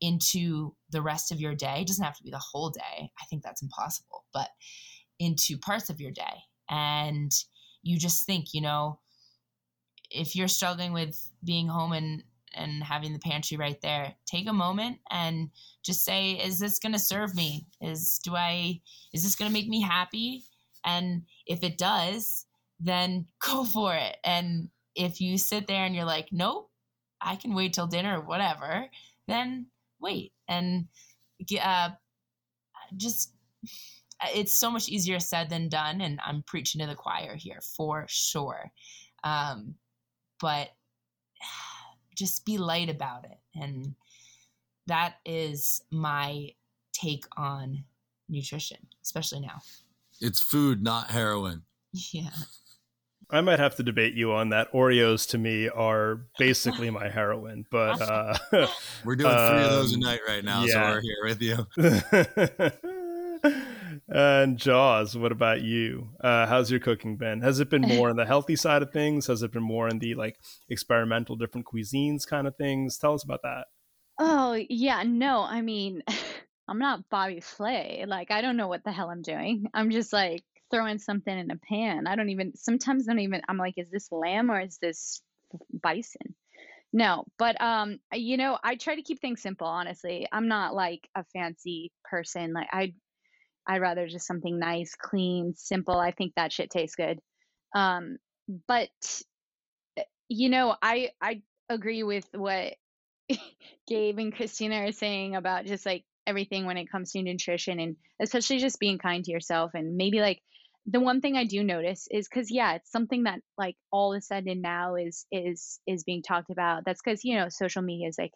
[0.04, 1.78] into the rest of your day.
[1.80, 3.10] It doesn't have to be the whole day.
[3.22, 4.50] I think that's impossible, but
[5.18, 6.44] into parts of your day.
[6.70, 7.32] And
[7.84, 9.00] you just think, you know,
[10.12, 12.24] if you're struggling with being home and
[12.56, 15.50] and having the pantry right there, take a moment and
[15.84, 17.66] just say, is this going to serve me?
[17.82, 18.82] Is do I
[19.14, 20.44] is this going to make me happy?
[20.86, 22.46] And if it does,
[22.84, 24.18] then go for it.
[24.24, 26.70] And if you sit there and you're like, nope,
[27.20, 28.86] I can wait till dinner or whatever,
[29.28, 29.68] then
[30.00, 30.34] wait.
[30.48, 30.88] And
[31.62, 31.90] uh,
[32.96, 33.34] just
[34.34, 38.06] it's so much easier said than done and i'm preaching to the choir here for
[38.08, 38.72] sure.
[39.24, 39.76] Um,
[40.40, 40.70] but
[42.16, 43.38] just be light about it.
[43.56, 43.96] And
[44.88, 46.50] that is my
[46.94, 47.86] take on
[48.30, 49.60] nutrition especially now.
[50.22, 51.64] It's food not heroin.
[52.12, 52.30] Yeah
[53.34, 54.72] I might have to debate you on that.
[54.74, 58.38] Oreos to me are basically my heroin, but uh,
[59.04, 60.74] we're doing three um, of those a um, night right now, yeah.
[60.74, 61.42] so we're here with
[63.44, 63.56] you.
[64.08, 66.10] and Jaws, what about you?
[66.24, 67.42] Uh, how's your cooking been?
[67.42, 69.26] Has it been more on the healthy side of things?
[69.26, 70.38] Has it been more in the like
[70.70, 73.00] experimental, different cuisines kind of things?
[73.00, 73.66] Tell us about that.
[74.20, 76.04] Oh yeah, no, I mean.
[76.66, 78.06] I'm not Bobby Flay.
[78.08, 79.68] Like, I don't know what the hell I'm doing.
[79.74, 82.08] I'm just like, throwing something in a pan.
[82.08, 85.22] I don't even sometimes I don't even I'm like, is this lamb or is this
[85.72, 86.36] bison?
[86.92, 89.68] No, but um, you know, I try to keep things simple.
[89.68, 92.54] Honestly, I'm not like a fancy person.
[92.54, 92.94] Like I,
[93.68, 95.98] I'd rather just something nice, clean, simple.
[95.98, 97.20] I think that shit tastes good.
[97.76, 98.18] Um,
[98.68, 98.90] but
[100.30, 102.74] you know, I I agree with what
[103.88, 107.96] Gabe and Kristina are saying about just like everything when it comes to nutrition and
[108.22, 110.42] especially just being kind to yourself and maybe like
[110.86, 114.18] the one thing I do notice is because yeah, it's something that like all of
[114.18, 116.84] a sudden now is is is being talked about.
[116.86, 118.34] That's because you know social media is like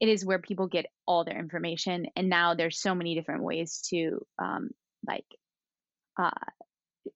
[0.00, 3.82] it is where people get all their information, and now there's so many different ways
[3.90, 4.70] to um,
[5.06, 5.26] like
[6.18, 6.30] uh,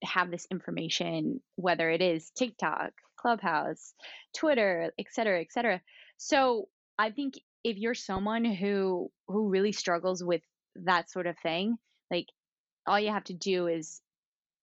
[0.04, 3.94] have this information, whether it is TikTok, Clubhouse,
[4.36, 5.80] Twitter, et cetera, et cetera.
[6.18, 6.68] So
[6.98, 10.42] I think if you're someone who who really struggles with
[10.84, 11.76] that sort of thing,
[12.10, 12.26] like
[12.86, 14.00] all you have to do is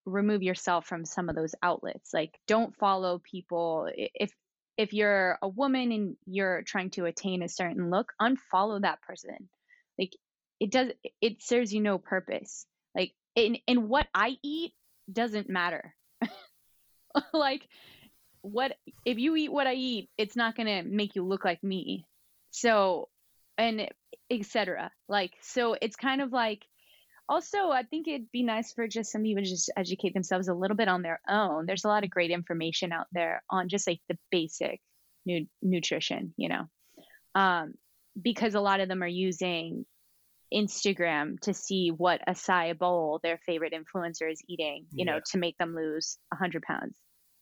[0.06, 3.90] remove yourself from some of those outlets like don't follow people.
[3.96, 4.32] If
[4.78, 9.50] if you're a woman and you're trying to attain a certain look unfollow that person.
[9.98, 10.16] Like
[10.60, 10.92] it does
[11.22, 12.66] it serves you no purpose.
[12.96, 14.74] Like in in what i eat
[15.12, 15.94] doesn't matter.
[17.32, 17.68] Like
[18.42, 18.76] what
[19.06, 22.06] if you eat what i eat it's not going to make you look like me.
[22.52, 23.10] So
[23.58, 23.88] and
[24.32, 26.66] etc like so it's kind of like
[27.30, 30.54] also i think it'd be nice for just some people to just educate themselves a
[30.54, 31.66] little bit on their own.
[31.66, 34.82] There's a lot of great information out there on just like the basic
[35.26, 36.66] nu- nutrition you know?
[37.36, 37.74] Um,
[38.22, 39.86] because a lot of them are using
[40.54, 45.14] instagram to see what acai bowl their favorite influencer is eating you yeah.
[45.14, 46.96] know to make them lose 100 pounds.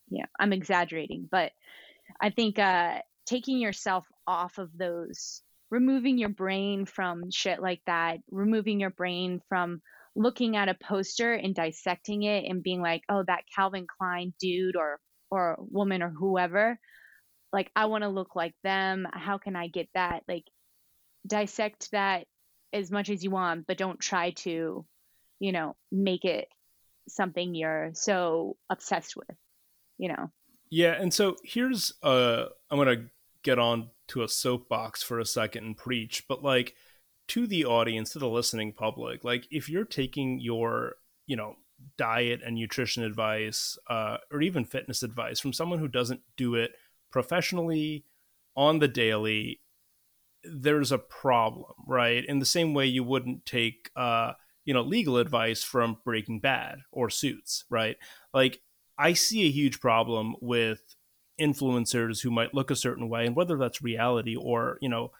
[0.09, 1.51] Yeah i'm exaggerating but
[2.21, 8.17] i think uh taking yourself off of those removing your brain from shit like that,
[8.29, 9.81] removing your brain from
[10.15, 14.75] looking at a poster and dissecting it and being like, oh, that Calvin Klein dude
[14.75, 14.99] or
[15.31, 16.77] or woman or whoever,
[17.53, 19.07] like I want to look like them.
[19.13, 20.23] How can I get that?
[20.27, 20.43] Like
[21.25, 22.27] dissect that
[22.73, 24.85] as much as you want, but don't try to,
[25.39, 26.49] you know, make it
[27.07, 29.37] something you're so obsessed with,
[29.97, 30.31] you know.
[30.69, 33.05] Yeah, and so here's uh I'm going to
[33.43, 36.75] get on to a soapbox for a second and preach, but like
[37.27, 40.95] to the audience, to the listening public, like if you're taking your,
[41.27, 41.55] you know,
[41.97, 46.71] diet and nutrition advice, uh, or even fitness advice from someone who doesn't do it
[47.11, 48.05] professionally
[48.55, 49.61] on the daily,
[50.43, 52.25] there's a problem, right?
[52.25, 54.33] In the same way you wouldn't take, uh,
[54.65, 57.97] you know, legal advice from Breaking Bad or Suits, right?
[58.33, 58.61] Like,
[58.97, 60.95] I see a huge problem with
[61.39, 65.11] influencers who might look a certain way and whether that's reality or you know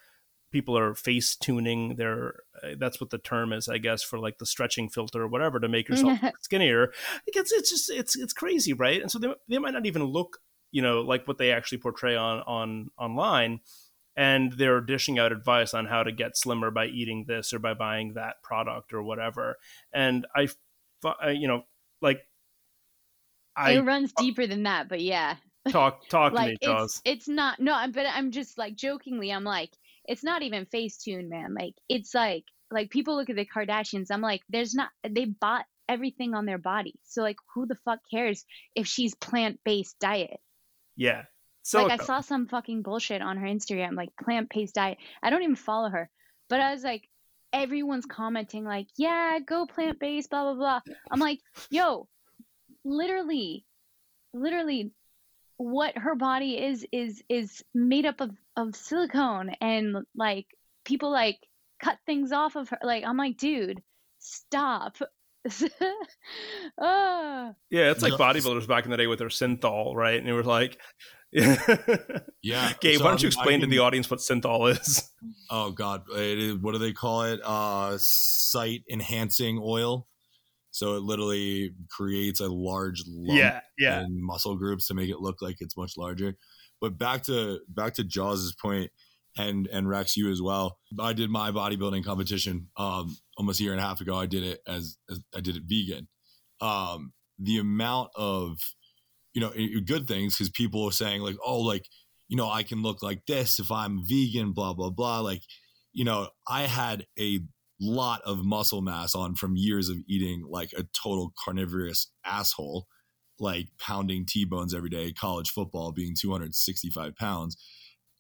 [0.52, 4.38] people are face tuning their uh, that's what the term is i guess for like
[4.38, 6.92] the stretching filter or whatever to make yourself skinnier
[7.28, 9.02] it's it's just it's it's crazy right?
[9.02, 10.40] And so they, they might not even look
[10.72, 13.60] you know like what they actually portray on on online
[14.16, 17.74] and they're dishing out advice on how to get slimmer by eating this or by
[17.74, 19.58] buying that product or whatever.
[19.94, 20.48] And i
[21.30, 21.64] you know
[22.02, 22.22] like
[23.56, 25.36] I, it runs deeper than that but yeah
[25.70, 27.02] Talk talk like, to me, Jaws.
[27.06, 29.72] It's, it's not no, but I'm just like jokingly, I'm like,
[30.06, 31.54] it's not even Facetune, man.
[31.54, 35.66] Like it's like like people look at the Kardashians, I'm like, there's not they bought
[35.88, 36.96] everything on their body.
[37.04, 38.46] So like who the fuck cares
[38.76, 40.40] if she's plant based diet?
[40.96, 41.24] Yeah.
[41.64, 44.98] So like I uh, saw some fucking bullshit on her Instagram, like plant based diet.
[45.22, 46.10] I don't even follow her.
[46.50, 47.08] But I was like,
[47.54, 50.94] everyone's commenting like, yeah, go plant based, blah blah blah.
[51.12, 51.40] I'm like,
[51.70, 52.08] yo,
[52.84, 53.66] literally,
[54.34, 54.92] literally
[55.62, 60.48] what her body is is is made up of of silicone and like
[60.86, 61.38] people like
[61.82, 63.82] cut things off of her like i'm like dude
[64.20, 64.98] stop
[66.80, 67.54] Ah.
[67.70, 70.20] Yeah, it's like bodybuilders back in the day with their synthol, right?
[70.20, 70.80] And it was like,
[71.32, 71.56] yeah.
[72.80, 75.10] Gabe, So, why don't you mean, I explain to the audience what synthol is?
[75.50, 77.40] Oh God, it is, what do they call it?
[77.44, 80.08] Uh, site enhancing oil.
[80.72, 84.00] So it literally creates a large lump yeah, yeah.
[84.00, 86.36] and muscle groups to make it look like it's much larger.
[86.80, 88.90] But back to back to Jaws's point,
[89.38, 90.80] and and Rex, you as well.
[91.00, 94.16] I did my bodybuilding competition um, almost a year and a half ago.
[94.16, 96.08] I did it as, as I did it vegan.
[96.60, 98.58] Um, the amount of
[99.34, 99.52] you know
[99.86, 101.86] good things because people are saying like, oh, like
[102.28, 105.20] you know, I can look like this if I'm vegan, blah blah blah.
[105.20, 105.44] Like,
[105.92, 107.42] you know, I had a
[107.82, 112.88] lot of muscle mass on from years of eating like a total carnivorous asshole
[113.42, 117.58] like pounding T-bones every day, college football being 265 pounds,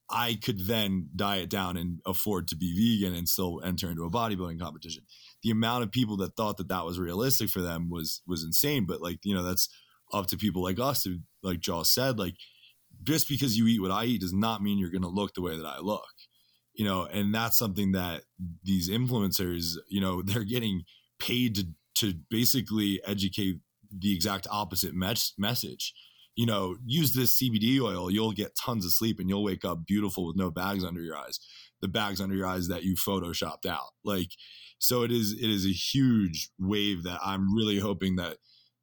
[0.10, 4.10] I could then diet down and afford to be vegan and still enter into a
[4.10, 5.04] bodybuilding competition.
[5.44, 8.86] The amount of people that thought that that was realistic for them was was insane.
[8.86, 9.70] But like you know, that's
[10.12, 12.36] up to people like us to like Jaw said, like
[13.04, 15.42] just because you eat what I eat does not mean you're going to look the
[15.42, 16.04] way that I look.
[16.74, 18.24] You know, and that's something that
[18.64, 20.84] these influencers, you know, they're getting
[21.20, 23.58] paid to to basically educate
[23.96, 25.94] the exact opposite mes- message.
[26.36, 29.86] You know, use this CBD oil, you'll get tons of sleep and you'll wake up
[29.86, 31.40] beautiful with no bags under your eyes.
[31.82, 33.90] The bags under your eyes that you photoshopped out.
[34.06, 34.30] Like
[34.80, 38.38] so it is it is a huge wave that I'm really hoping that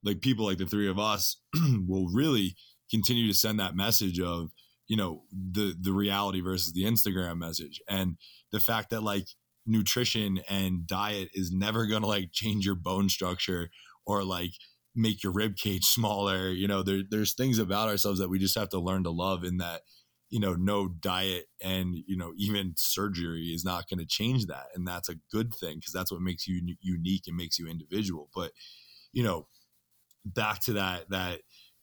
[0.05, 1.37] like people like the three of us
[1.87, 2.55] will really
[2.91, 4.51] continue to send that message of,
[4.89, 7.81] you know, the the reality versus the Instagram message.
[7.89, 8.17] And
[8.53, 9.29] the fact that like
[9.67, 13.71] nutrition and diet is never going to like change your bone structure
[14.07, 14.53] or like
[14.97, 18.59] make your rib cage smaller you know there, there's things about ourselves that we just
[18.59, 19.83] have to learn to love in that
[20.31, 24.67] you know no diet and you know even surgery is not going to change that.
[24.75, 27.69] And that's a good thing because that's what makes you uni- unique and makes you
[27.69, 28.29] individual.
[28.35, 28.53] But
[29.13, 29.49] you know
[30.25, 31.41] back to that that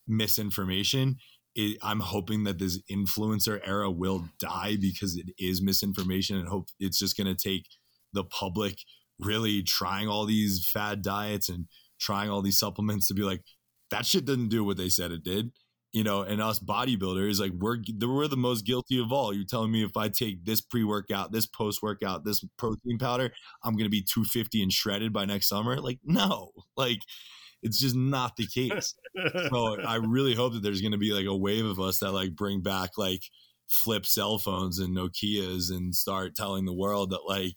[0.08, 1.18] misinformation
[1.56, 6.68] it, i'm hoping that this influencer era will die because it is misinformation and hope
[6.80, 7.66] it's just going to take
[8.14, 8.78] the public
[9.20, 11.66] really trying all these fad diets and
[12.00, 13.42] trying all these supplements to be like
[13.90, 15.52] that shit didn't do what they said it did
[15.96, 19.34] you know and us bodybuilders like we're we're the most guilty of all.
[19.34, 23.32] You're telling me if i take this pre-workout this post-workout this protein powder
[23.64, 25.78] i'm going to be 250 and shredded by next summer?
[25.80, 26.52] Like no.
[26.76, 27.00] Like
[27.66, 28.96] it's just not the case
[29.50, 32.12] so I really hope that there's going to be like a wave of us that
[32.14, 33.24] like bring back like
[33.68, 37.56] flip cell phones and Nokia's and start telling the world that like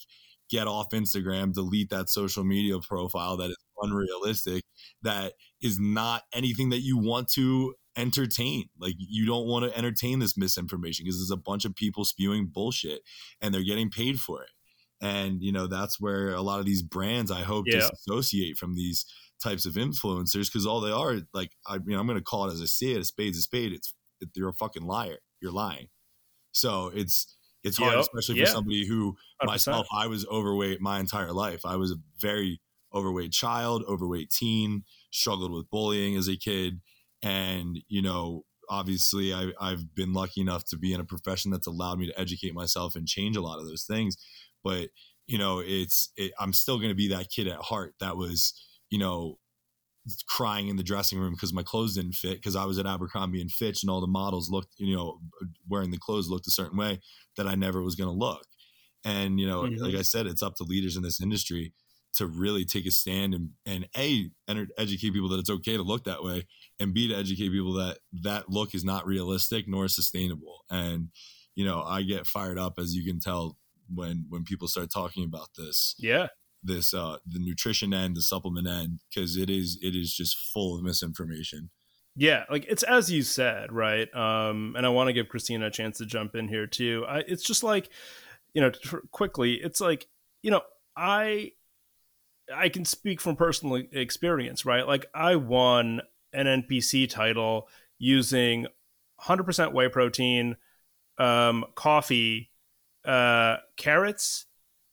[0.51, 4.65] get off Instagram, delete that social media profile that is unrealistic,
[5.03, 8.69] that is not anything that you want to entertain.
[8.79, 12.47] Like you don't want to entertain this misinformation because there's a bunch of people spewing
[12.47, 13.03] bullshit
[13.43, 14.51] and they're getting paid for it.
[15.01, 17.91] And you know that's where a lot of these brands I hope Yeah.
[17.91, 19.05] disassociate from these
[19.43, 22.53] types of influencers because all they are like I mean I'm going to call it
[22.53, 23.73] as I see it a spade's a spade.
[23.73, 23.95] It's
[24.35, 25.19] you're a fucking liar.
[25.41, 25.89] You're lying.
[26.53, 28.01] So it's it's hard Yep.
[28.01, 29.47] especially for somebody who 100%.
[29.47, 31.65] myself I was overweight my entire life.
[31.65, 32.61] I was a very
[32.95, 36.81] overweight child overweight teen struggled with bullying as a kid.
[37.23, 41.67] And you know obviously I, I've been lucky enough to be in a profession that's
[41.67, 44.17] allowed me to educate myself and change a lot of those things.
[44.65, 44.91] But
[45.27, 48.55] you know it's it, i'm still going to be that kid at heart that was
[48.91, 49.39] you know
[50.27, 53.41] crying in the dressing room because my clothes didn't fit because i was at abercrombie
[53.41, 55.21] and fitch and all the models looked you know
[55.69, 56.99] wearing the clothes looked a certain way
[57.37, 58.47] that i never was going to look
[59.05, 59.81] and you know Mhm.
[59.85, 61.75] like i said it's up to leaders in this industry
[62.15, 64.31] to really take a stand and and a
[64.79, 66.47] educate people that it's okay to look that way
[66.81, 71.11] and b to educate people that that look is not realistic nor sustainable and
[71.55, 73.59] you know i get fired up as you can tell
[73.93, 76.29] when when people start talking about this yeah.
[76.63, 80.77] This uh the nutrition end the supplement end because it is it is just full
[80.77, 81.71] of misinformation
[82.17, 84.13] Yeah, like it's as you said, right?
[84.15, 87.05] Um, and I want to give Kristina a chance to jump in here too.
[87.09, 87.91] I, it's just like,
[88.55, 88.73] you know,
[89.13, 90.09] quickly, it's like,
[90.43, 90.63] you know,
[90.97, 91.53] I,
[92.53, 94.85] I can speak from personal experience, right?
[94.87, 96.01] Like I won
[96.33, 98.67] an NPC title using
[99.23, 100.57] 100% whey protein,
[101.19, 102.51] um, coffee,
[103.05, 104.47] uh, carrots,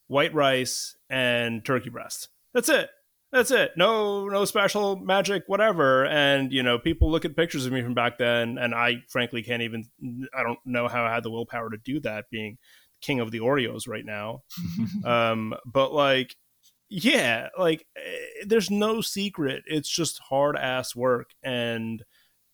[0.06, 2.28] white rice, and turkey breast.
[2.54, 2.90] That's it.
[3.32, 3.72] That's it.
[3.76, 6.06] No, no special magic, whatever.
[6.06, 9.42] And you know, people look at pictures of me from back then, and I frankly
[9.42, 9.84] can't even.
[10.34, 12.58] I don't know how I had the willpower to do that, being
[13.00, 14.42] king of the Oreos right now.
[15.04, 16.36] um, but like,
[16.88, 19.64] yeah, like eh, there's no secret.
[19.66, 22.04] It's just hard ass work and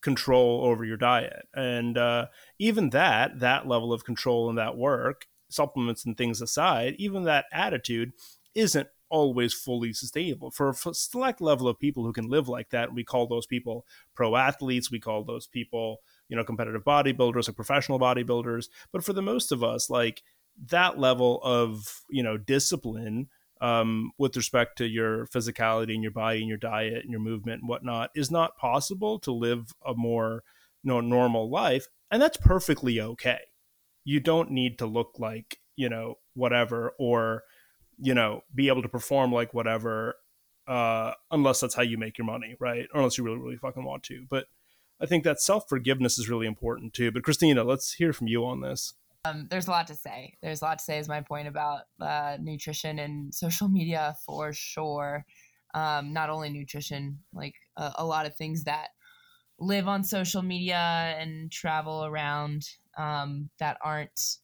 [0.01, 2.25] control over your diet, and uh,
[2.59, 7.45] even that, that level of control and that work, supplements and things aside, even that
[7.53, 8.11] attitude
[8.55, 10.49] isn't always fully sustainable.
[10.49, 13.85] For a select level of people who can live like that we call those people
[14.15, 15.97] pro athletes we call those people
[16.29, 18.69] you know competitive bodybuilders or professional bodybuilders.
[18.91, 20.23] But for the most of us like
[20.69, 23.27] that level of you know discipline
[23.61, 27.61] um, with respect to your physicality and your body and your diet and your movement
[27.61, 30.43] and whatnot is not possible to live a more
[30.83, 33.39] you know, normal life and that's perfectly okay.
[34.03, 37.43] You don't need to look like you know whatever or
[38.03, 40.15] you know be able to perform like whatever
[40.67, 42.87] uh unless that's how you make your money right?
[42.93, 44.25] Or unless you really really fucking want to.
[44.29, 44.45] But
[45.01, 47.11] i think that self-forgiveness is really important too.
[47.11, 48.93] But kristina let's hear from you on this.
[49.25, 50.37] Um, there's a lot to say.
[50.41, 54.51] There's a lot to say is my point about uh, nutrition and social media for
[54.51, 55.25] sure.
[55.73, 58.89] Um, not only nutrition like a, a lot of things that
[59.59, 64.37] live on social media and travel around um, that aren't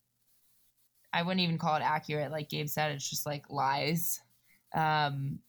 [1.14, 2.32] I wouldn't even call it accurate.
[2.32, 4.20] Like Gabe said, it's just like lies.
[4.76, 5.39] Um,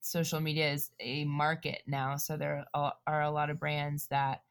[0.00, 4.42] social media is a market now, so there are a lot of brands that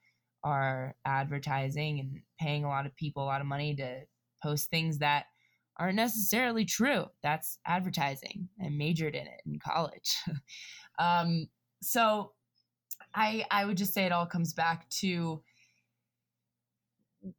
[0.44, 4.02] are advertising and paying a lot of people a lot of money to
[4.44, 5.26] post things that
[5.78, 7.06] aren't necessarily true.
[7.24, 8.48] That's advertising.
[8.64, 10.16] I majored in it in college.
[11.00, 11.48] um,
[11.82, 12.32] so
[13.14, 15.42] I I would just say it all comes back to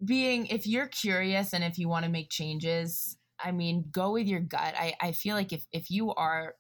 [0.05, 4.27] being if you're curious and if you want to make changes i mean go with
[4.27, 4.75] your gut.
[4.77, 6.55] I, I feel like if, if you are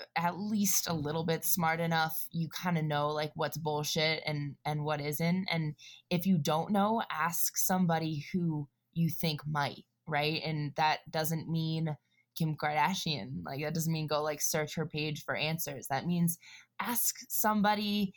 [0.00, 4.22] uh, at least a little bit smart enough you kind of know like what's bullshit
[4.26, 5.46] and and what isn't.
[5.50, 5.74] And
[6.10, 10.42] if you don't know ask somebody who you think might right?
[10.44, 11.96] And that doesn't mean
[12.36, 13.44] kim kardashian.
[13.44, 15.86] Like that doesn't mean go like search her page for answers.
[15.88, 16.38] That means
[16.80, 18.14] ask somebody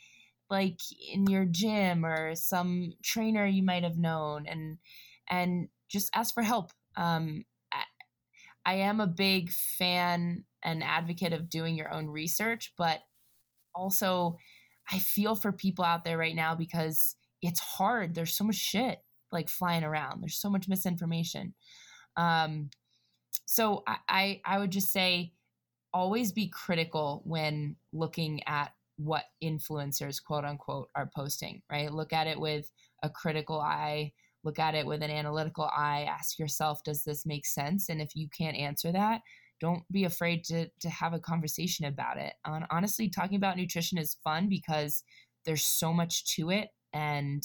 [0.50, 0.80] like
[1.12, 4.78] in your gym or some trainer you might have known and
[5.28, 6.70] and just ask for help.
[6.96, 7.82] Um, I,
[8.64, 13.00] I am a big fan and advocate of doing your own research but
[13.74, 14.36] also
[14.90, 18.14] i feel for people out there right now because it's hard.
[18.14, 18.98] There's so much shit
[19.32, 20.22] like flying around.
[20.22, 21.54] There's so much misinformation.
[22.16, 22.70] Um,
[23.44, 25.32] so I, I i would just say
[25.92, 31.92] always be critical when looking at what influencers quote unquote are posting right?
[31.92, 32.70] Look at it with
[33.02, 34.12] a critical eye
[34.44, 37.88] look at it with an analytical eye ask yourself does this make sense?
[37.88, 39.20] And if you can't answer that
[39.60, 42.34] don't be afraid to to have a conversation about it.
[42.44, 45.02] And honestly talking about nutrition is fun because
[45.44, 46.68] there's so much to it.
[46.92, 47.42] And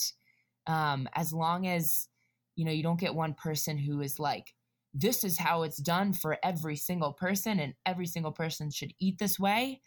[0.66, 2.08] um, as long as
[2.56, 4.54] you know you don't get one person who is like
[4.94, 9.18] this is how it's done for every single person and every single person should eat
[9.18, 9.80] this way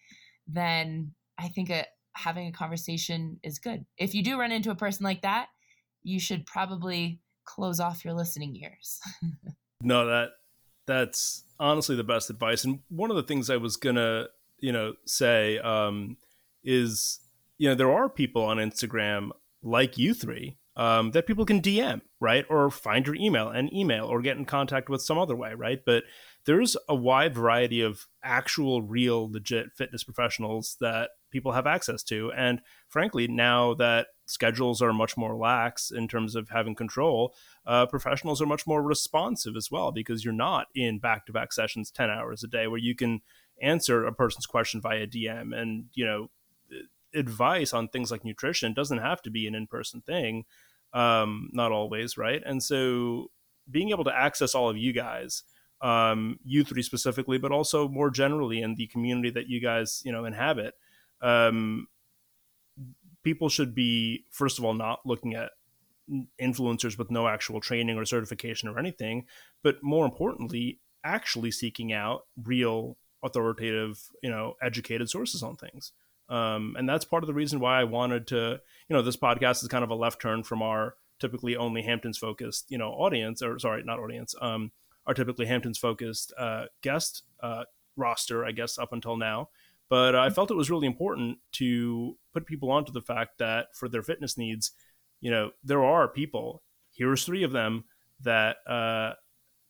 [0.48, 3.86] then I think a, having a conversation is good.
[3.98, 5.48] If you do run into a person like that,
[6.04, 9.00] you should probably close off your listening ears.
[9.82, 10.30] no, that
[10.88, 12.64] that's honestly the best advice.
[12.64, 14.28] And one of the things I was gonna,
[14.60, 16.18] you know, say um,
[16.64, 17.20] is,
[17.58, 19.30] you know, there are people on Instagram
[19.64, 24.06] like you three um, that people can DM, right, or find your email and email,
[24.06, 25.80] or get in contact with some other way, right.
[25.86, 26.04] But
[26.46, 32.32] there's a wide variety of actual, real, legit fitness professionals that people have access to.
[32.32, 37.86] And frankly, now that schedules are much more lax in terms of having control, uh,
[37.88, 41.92] professionals are much more responsive as well because you're not in back to back sessions
[41.92, 43.20] 10 hours a day where you can
[43.62, 45.54] answer a person's question via DM.
[45.54, 46.30] And, you know,
[47.14, 50.46] advice on things like nutrition doesn't have to be an in person thing,
[50.94, 52.42] um, not always, right?
[52.46, 53.30] And so
[53.70, 55.44] being able to access all of you guys
[55.82, 60.12] um, you three specifically, but also more generally in the community that you guys you
[60.12, 60.74] know inhabit.
[61.22, 61.88] Um,
[63.24, 65.52] people should be first of all not looking at
[66.40, 69.26] influencers with no actual training or certification or anything,
[69.64, 75.92] but more importantly, actually seeking out real authoritative, you know, educated sources on things.
[76.30, 78.60] Um, and that's part of the reason why I wanted to,
[78.90, 82.18] you know, this podcast is kind of a left turn from our typically only Hamptons
[82.18, 84.72] focused, you know, audience or sorry, not audience, um,
[85.08, 87.64] are typically Hamptons focused uh, guest uh,
[87.96, 89.50] roster, I guess, up until now.
[89.90, 93.88] But I felt it was really important to put people onto the fact that for
[93.88, 94.72] their fitness needs,
[95.22, 97.84] you know, there are people, here's three of them,
[98.22, 99.14] that uh,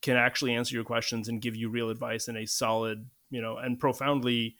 [0.00, 3.58] can actually answer your questions and give you real advice in a solid, you know,
[3.58, 4.56] and profoundly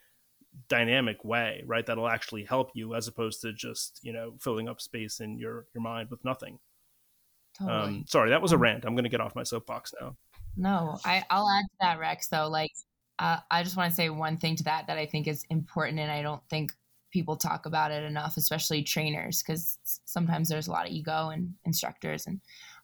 [0.69, 1.87] dynamic way, right?
[1.87, 5.67] That'll actually help you as opposed to just, you know, filling up space in your,
[5.75, 6.59] your mind with nothing.
[7.59, 7.79] Totally.
[7.79, 8.85] Um, sorry, that was a um, rant.
[8.85, 10.17] I'm going to get off my soapbox now.
[10.57, 12.49] No, I, I'll add to that, Rex, though.
[12.49, 12.73] Like,
[13.19, 15.99] uh, I just want to say one thing to that that I think is important,
[15.99, 16.73] and I don't think
[17.11, 21.55] people talk about it enough, especially trainers, because sometimes there's a lot of ego and
[21.65, 22.27] instructors.
[22.27, 22.41] And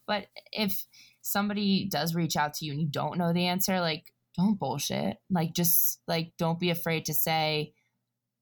[0.06, 0.86] but if
[1.20, 5.18] somebody does reach out to you and you don't know the answer, like don't bullshit.
[5.30, 7.74] Like, just like, don't be afraid to say,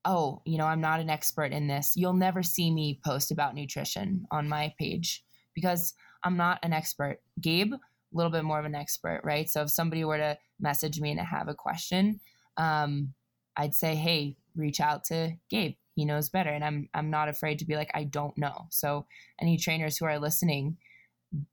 [0.04, 1.94] oh, you know, I'm not an expert in this.
[1.96, 5.24] You'll never see me post about nutrition on my page
[5.54, 7.20] because I'm not an expert.
[7.40, 7.74] Gabe,
[8.12, 9.48] a little bit more of an expert, right?
[9.48, 12.20] So if somebody were to message me and have a question,
[12.56, 13.14] um,
[13.56, 15.74] I'd say, hey, reach out to Gabe.
[15.94, 16.50] He knows better.
[16.50, 18.66] And I'm I'm not afraid to be like, I don't know.
[18.70, 19.06] So
[19.40, 20.76] any trainers who are listening,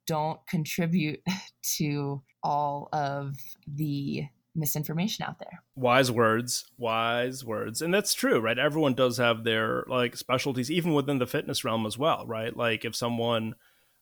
[0.06, 1.22] don't contribute
[1.78, 3.36] to all of
[3.68, 5.62] the misinformation out there.
[5.76, 7.82] Wise words, wise words.
[7.82, 8.58] And that's true, right?
[8.58, 12.56] Everyone does have their like specialties, even within the fitness realm as well, right?
[12.56, 13.56] Like if someone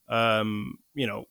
[0.08, 1.26] um, you know,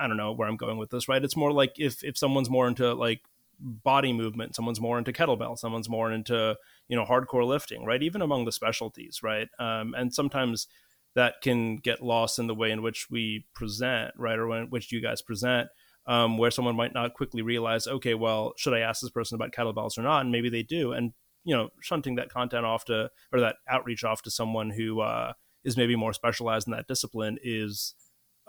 [0.00, 1.22] I don't know where I'm going with this, right?
[1.22, 3.20] It's more like if if someone's more into like
[3.60, 6.56] body movement, someone's more into kettlebell, someone's more into
[6.88, 8.02] you know hardcore lifting, right?
[8.02, 9.48] Even among the specialties, right?
[9.58, 10.66] Um, and sometimes
[11.14, 14.92] that can get lost in the way in which we present, right, or in which
[14.92, 15.68] you guys present.
[16.06, 19.52] Um, where someone might not quickly realize, okay, well, should I ask this person about
[19.52, 20.22] kettlebells or not?
[20.22, 21.12] And maybe they do, and
[21.44, 25.34] you know, shunting that content off to or that outreach off to someone who uh,
[25.64, 27.94] is maybe more specialized in that discipline is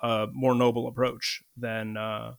[0.02, 2.34] a more noble approach than uh,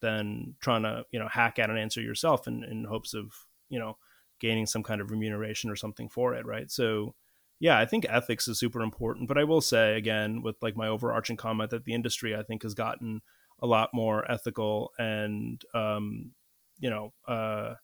[0.00, 3.32] than trying to you know hack at an answer yourself in, in hopes of
[3.68, 3.96] you know
[4.40, 6.70] gaining some kind of remuneration or something for it right?
[6.70, 7.14] So
[7.60, 10.86] yeah i think ethics is super important but i will say again with like my
[10.86, 13.20] overarching comment that the industry i think has gotten
[13.60, 16.30] a lot more ethical and um,
[16.78, 17.74] you know uh,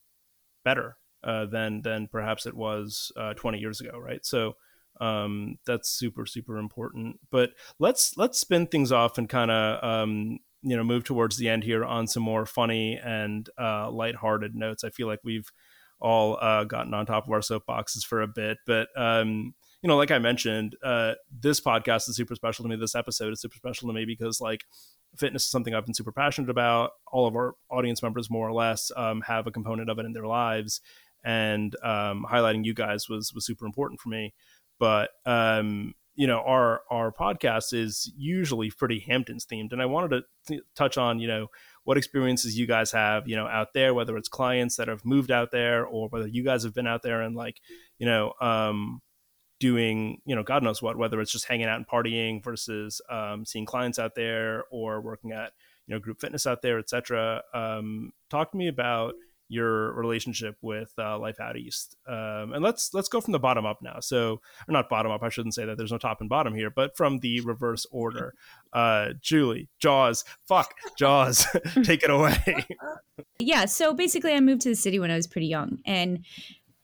[0.65, 4.25] better uh, than than perhaps it was uh, 20 years ago right?
[4.25, 4.57] So
[5.01, 7.21] um, that's super super important.
[7.31, 11.49] But let's let's spin things off and kind of um, you know move towards the
[11.49, 14.85] end here on some more funny and uh, lighthearted notes.
[14.85, 15.51] I feel like we've
[16.01, 18.59] all uh, gotten on top of our soapboxes for a bit.
[18.67, 22.77] But um, you know like i mentioned uh, this podcast is super special to me.
[22.77, 24.65] This episode is super special to me because like
[25.17, 26.93] fitness is something i've been super passionate about.
[27.13, 30.13] All of our audience members more or less um, have a component of it in
[30.13, 30.81] their lives.
[31.27, 34.35] And um, highlighting you guys was was super important for me
[34.79, 40.11] but um, you know our our podcast is usually pretty Hamptons themed, and I wanted
[40.11, 41.49] to th- touch on you know
[41.85, 45.31] what experiences you guys have you know out there, whether it's clients that have moved
[45.31, 47.61] out there or whether you guys have been out there and like
[47.99, 49.01] you know um,
[49.61, 53.45] doing you know God knows what, whether it's just hanging out and partying versus um,
[53.45, 55.53] seeing clients out there or working at
[55.87, 57.43] you know group fitness out there, etc.
[57.53, 59.15] Um, talk to me about
[59.55, 61.97] your relationship with uh, life out east.
[62.07, 64.01] Um, and let's let's go from the bottom up now.
[64.01, 65.79] So or not bottom up i shouldn't say that.
[65.79, 68.35] There's no top and bottom here but from the reverse order.
[68.75, 71.47] Uh, julie jaws fuck jaws
[71.85, 72.67] take it away.
[73.39, 76.25] Yeah so basically i moved to the city when i was pretty young and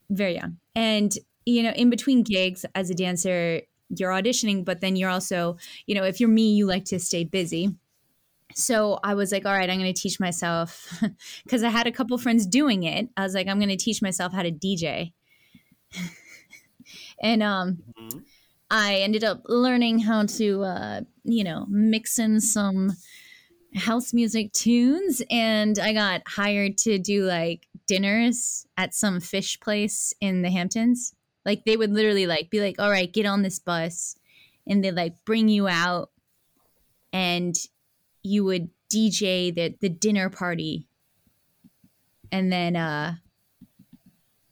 [0.09, 0.59] very young.
[0.77, 1.13] And
[1.47, 5.57] you know in between gigs as a dancer you're auditioning but then you're also
[5.87, 7.75] you know if you're me you like to stay busy
[8.55, 11.03] so I was like, all right, I'm going to teach myself
[11.45, 13.09] because I had a couple friends doing it.
[13.17, 15.13] I was like, I'm going to teach myself how to DJ.
[17.23, 18.19] and um, mm-hmm.
[18.71, 22.93] I ended up learning how to, uh, you know, mix in some
[23.75, 25.23] house music tunes.
[25.31, 31.15] And I got hired to do like dinners at some fish place in the Hamptons.
[31.45, 34.17] Like they would literally like be like, all right, get on this bus.
[34.67, 36.11] And they like bring you out
[37.13, 37.57] and
[38.23, 40.87] you would DJ the the dinner party.
[42.33, 43.17] And then uh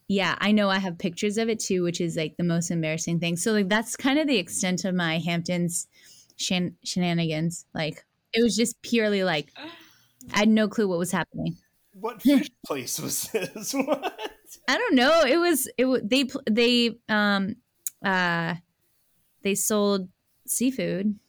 [0.07, 3.19] yeah, I know I have pictures of it too, which is like the most embarrassing
[3.19, 3.37] thing.
[3.37, 5.87] So like that's kind of the extent of my Hamptons
[6.35, 7.65] shen- shenanigans.
[7.73, 9.51] Like it was just purely like
[10.33, 11.57] I had no clue what was happening.
[11.93, 13.73] What fish place was this?
[13.73, 14.19] what?
[14.67, 15.21] I don't know.
[15.21, 17.55] It was it was they they um
[18.03, 18.55] uh
[19.43, 20.09] they sold
[20.47, 21.19] seafood.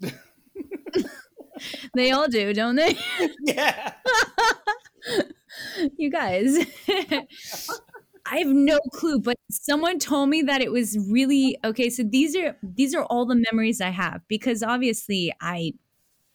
[1.94, 2.96] they all do, don't they?
[3.44, 3.92] Yeah.
[5.96, 6.64] you guys.
[8.24, 11.90] I have no clue, but someone told me that it was really okay.
[11.90, 15.74] So these are these are all the memories I have because obviously I,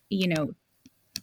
[0.10, 0.54] you know,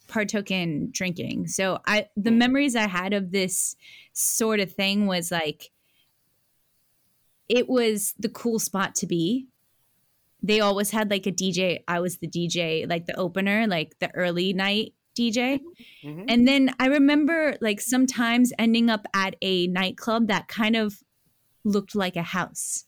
[0.09, 1.49] partook in drinking.
[1.49, 2.39] So I the hmm.
[2.39, 3.77] memories I had of this
[4.13, 5.71] sort of thing was like
[7.49, 9.49] it was the cool spot to be
[10.45, 11.81] they always had like a DJ.
[11.89, 15.61] I was the DJ, like the opener, like the early night DJ.
[16.05, 16.25] Mm-hmm.
[16.29, 21.03] And then I remember like sometimes ending up at a nightclub that kind of
[21.65, 22.85] looked like a house.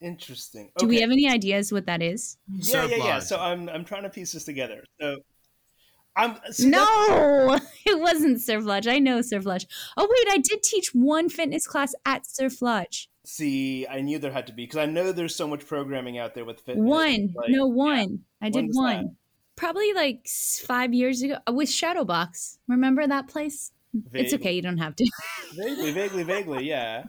[0.00, 0.70] Interesting.
[0.70, 0.72] Okay.
[0.78, 2.38] Do we have any ideas what that is?
[2.48, 3.18] Yeah, yeah, yeah.
[3.18, 4.82] So I'm I'm trying to piece this together.
[4.98, 5.18] So
[6.16, 8.86] I'm no, it wasn't Surf Lodge.
[8.86, 9.66] I know Surf Lodge.
[9.98, 13.09] Oh wait, I did teach one fitness class at Surf Lodge.
[13.24, 16.34] See, I knew there had to be because I know there's so much programming out
[16.34, 16.84] there with fitness.
[16.84, 17.98] One, like, no one.
[18.40, 18.46] Yeah.
[18.46, 19.16] I did one.
[19.56, 20.26] probably like
[20.66, 22.56] five years ago with Shadowbox.
[22.66, 23.72] Remember that place?
[24.14, 24.52] It's okay.
[24.52, 25.10] You don't have to.
[25.56, 26.64] Vaguely, vaguely, vaguely.
[26.64, 27.04] Yeah.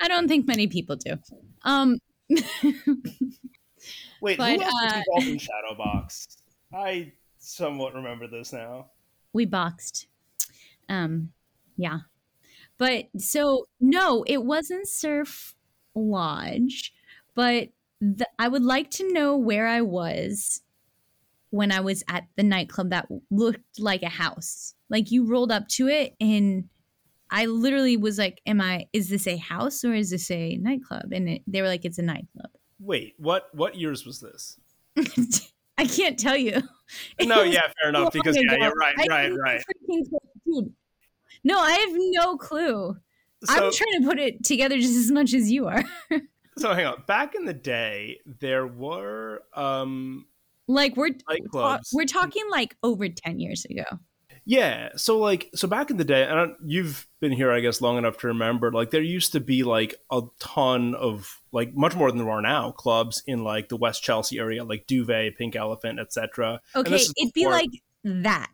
[0.00, 1.14] I don't think many people do.
[1.62, 1.98] Um,
[4.20, 5.38] Wait, But, who else was uh, involved in
[5.78, 6.36] Shadowbox?
[6.74, 8.86] I somewhat remember this now.
[9.32, 10.06] we boxed.
[10.88, 11.32] Um,
[11.76, 11.98] yeah.
[12.78, 15.54] But so no, it wasn't Surf
[15.94, 16.92] Lodge,
[17.34, 17.68] but
[18.00, 20.60] the, I would like to know where I was
[21.50, 24.74] when I was at the nightclub that looked like a house.
[24.90, 26.68] Like you rolled up to it and
[27.30, 28.86] I literally was like, "Am I?
[28.92, 31.98] Is this a house or is this a nightclub?" And it, they were like, "It's
[31.98, 34.58] a nightclub." Wait, what what years was this?
[35.78, 36.62] I can't tell you.
[37.20, 38.04] No, yeah, fair enough.
[38.06, 39.60] Oh because yeah, you're right, I right, right.
[39.60, 40.04] freaking.
[40.46, 40.72] Dude.
[41.44, 42.96] No, I have no clue.
[43.48, 45.84] I'm trying to put it together just as much as you are.
[46.58, 47.02] so hang on.
[47.06, 50.26] Back in the day, there were um
[50.68, 51.90] like we're nightclubs.
[51.92, 53.84] we're talking like over 10 years ago.
[54.44, 54.90] Yeah.
[54.96, 58.18] So like so back in the day, and you've been here, I guess, long enough
[58.18, 58.70] to remember.
[58.70, 62.40] Like there used to be like a ton of like much more than there are
[62.40, 66.60] now clubs in like the West Chelsea area, like Duvet, Pink Elephant, etc.
[66.76, 67.70] Okay, it'd be like
[68.04, 68.52] that.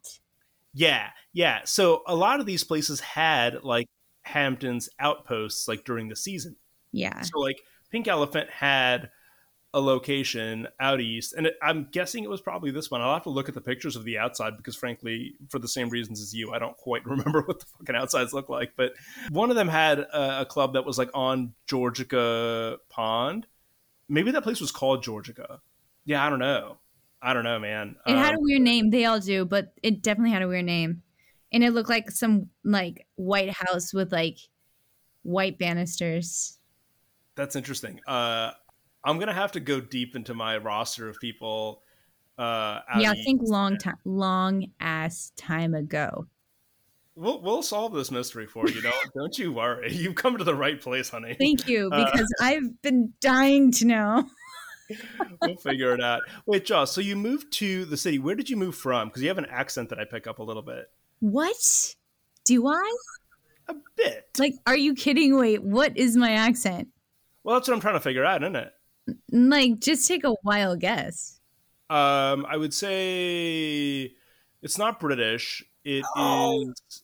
[0.75, 1.61] Yeah, yeah.
[1.65, 3.87] So a lot of these places had like
[4.23, 6.57] Hamptons outposts like during the season.
[6.93, 7.21] Yeah.
[7.23, 9.11] So like Pink Elephant had
[9.75, 13.01] a location out east, and it, I'm guessing it was probably this one.
[13.01, 15.89] I'll have to look at the pictures of the outside because, frankly, for the same
[15.89, 18.73] reasons as you, I don't quite remember what the fucking outsides look like.
[18.77, 18.93] But
[19.31, 23.47] one of them had a, a club that was like on Georgica Pond.
[24.09, 25.61] Maybe that place was called Georgica.
[26.05, 26.77] Yeah, I don't know.
[27.23, 27.97] I don't know, man.
[28.07, 28.91] It had Um, a weird name.
[28.91, 31.03] They all do, but it definitely had a weird name.
[31.53, 34.39] And it looked like some like white house with like
[35.23, 36.59] white banisters.
[37.37, 38.01] That's interesting.
[38.07, 38.53] Uh,
[39.05, 41.83] I'm gonna have to go deep into my roster of people.
[42.39, 46.27] Uh, yeah, I think long time long ass time ago.
[47.15, 48.81] We'll we'll solve this mystery for you.
[48.81, 49.93] Don't don't you worry.
[49.93, 51.37] You've come to the right place, honey.
[51.39, 54.25] Thank you, Uh, because I've been dying to know.
[55.41, 56.23] We'll figure it out.
[56.47, 56.93] Wait, Jaws.
[56.93, 58.19] So you moved to the city.
[58.19, 59.09] Where did you move from?
[59.09, 60.91] Because you have an accent that I pick up a little bit.
[61.21, 61.95] What?
[62.45, 62.97] Do I?
[63.69, 64.29] A bit.
[64.39, 65.37] Like, are you kidding?
[65.37, 66.89] Wait, what is my accent?
[67.45, 68.73] Well, that's what I'm trying to figure out, isn't it?
[69.31, 71.41] Like, just take a wild guess.
[71.91, 74.15] Um, I would say
[74.63, 75.63] it's not British.
[75.85, 77.03] It is.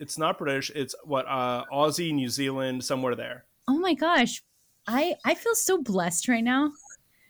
[0.00, 0.70] It's not British.
[0.74, 3.44] It's what uh, Aussie, New Zealand, somewhere there.
[3.68, 4.42] Oh my gosh.
[4.86, 6.72] I I feel so blessed right now.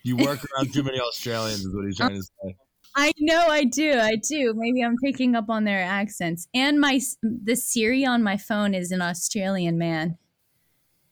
[0.05, 2.57] You work around too many Australians, is what he's trying to say.
[2.95, 3.99] I know I do.
[3.99, 4.53] I do.
[4.55, 6.49] Maybe I'm picking up on their accents.
[6.53, 10.19] And my the Siri on my phone is an Australian man.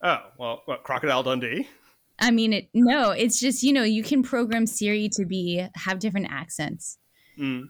[0.02, 1.68] Oh well, what Crocodile Dundee?
[2.18, 6.00] I mean it no, it's just, you know, you can program Siri to be have
[6.00, 6.98] different accents.
[7.38, 7.64] Mm.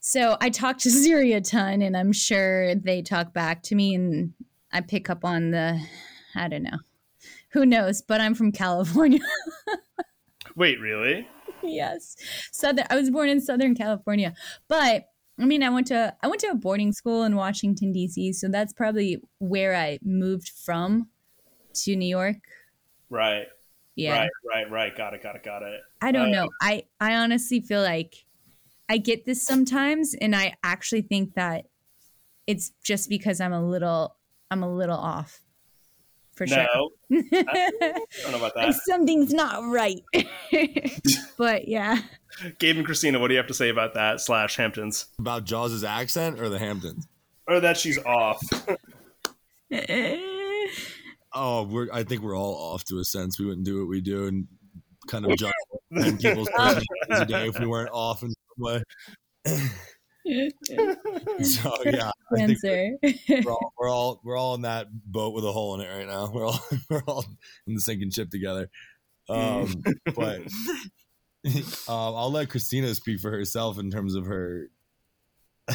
[0.00, 3.94] So I talk to Siri a ton and I'm sure they talk back to me
[3.94, 4.32] and
[4.72, 5.80] I pick up on the
[6.34, 6.78] I don't know.
[7.50, 9.20] Who knows, but I'm from California.
[10.56, 11.26] Wait, really?
[11.62, 12.16] yes.
[12.52, 14.34] Southern I was born in Southern California.
[14.68, 15.06] But
[15.38, 18.48] I mean I went to I went to a boarding school in Washington DC, so
[18.48, 21.08] that's probably where I moved from
[21.82, 22.36] to New York.
[23.10, 23.46] Right.
[23.96, 24.20] Yeah.
[24.20, 24.30] Right.
[24.46, 24.70] Right.
[24.70, 24.96] Right.
[24.96, 25.22] Got it.
[25.22, 25.42] Got it.
[25.44, 25.80] Got it.
[26.00, 26.48] I don't Uh, know.
[26.60, 28.26] I I honestly feel like
[28.88, 31.66] I get this sometimes and I actually think that
[32.46, 34.16] it's just because I'm a little
[34.50, 35.40] I'm a little off.
[36.36, 36.66] For No,
[37.10, 37.22] sure.
[37.32, 37.70] I
[38.22, 38.74] don't know about that.
[38.86, 40.02] Something's not right.
[41.38, 42.02] but yeah.
[42.58, 44.20] Gabe and Kristina, what do you have to say about that?
[44.20, 47.06] Slash Hamptons, About Jaws' accent or the Hamptons?
[47.46, 48.40] or that she's off.
[51.36, 51.88] Oh, we're.
[51.92, 53.38] I think we're all off to a sense.
[53.38, 54.46] We wouldn't do what we do and
[55.08, 55.52] kind of judge
[55.92, 58.82] ten people's personalities a day if we weren't off in some way.
[61.42, 62.96] So yeah, I think Answer.
[63.44, 66.06] we're all, we're all we're all in that boat with a hole in it right
[66.06, 66.30] now.
[66.32, 66.60] We're all
[66.90, 67.24] we're all
[67.66, 68.70] in the sinking ship together.
[69.28, 69.82] Um,
[70.14, 70.40] but
[71.46, 74.68] um, I'll let Kristina speak for herself in terms of her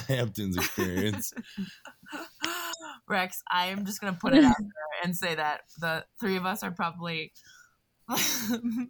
[0.08, 1.34] Hamptons experience.
[3.08, 6.46] Rex, I am just gonna put it out there and say that the three of
[6.46, 7.34] us are probably.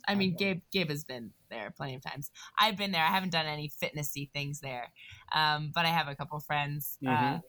[0.08, 2.32] I mean, Gabe Gabe has been there plenty of times.
[2.58, 3.04] I've been there.
[3.04, 4.94] I haven't done any fitnessy things there,
[5.34, 7.42] um, but I have a couple friends uh, Mhm.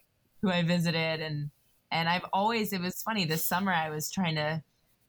[0.43, 1.51] who I visited, and
[1.91, 2.73] and I've always.
[2.73, 3.73] It was funny this summer.
[3.73, 4.63] I was trying to,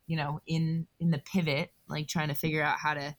[0.08, 3.16] you know, in in the pivot, like trying to figure out how to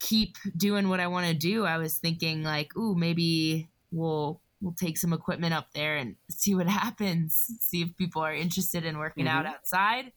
[0.00, 1.64] keep doing what I want to do.
[1.66, 6.54] I was thinking like, ooh, maybe we'll we'll take some equipment up there and see
[6.54, 7.46] what happens.
[7.60, 10.12] See if people are interested in working out outside.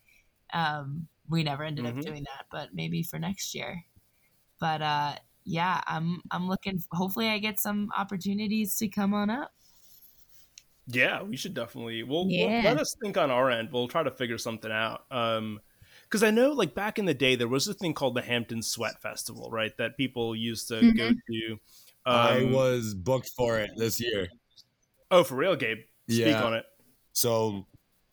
[0.53, 1.97] Um, we never ended Mhm.
[1.99, 3.84] up doing that, but maybe for next year.
[4.59, 6.81] But uh, yeah, I'm I'm looking.
[6.91, 9.51] Hopefully, I get some opportunities to come on up.
[10.88, 12.03] Yeah, we should definitely.
[12.03, 12.63] We'll, Yeah.
[12.63, 13.69] we'll let us think on our end.
[13.72, 15.05] We'll try to figure something out.
[15.11, 15.61] Um,
[16.03, 18.61] because I know, like back in the day, there was a thing called the Hampton
[18.61, 19.72] Sweat Festival, right?
[19.77, 21.59] That people used to go to.
[22.05, 24.27] I Um, was booked for it this year.
[25.11, 25.77] Oh, for real, Gabe.
[26.09, 26.43] Speak Yeah.
[26.43, 26.65] on it.
[27.13, 27.68] So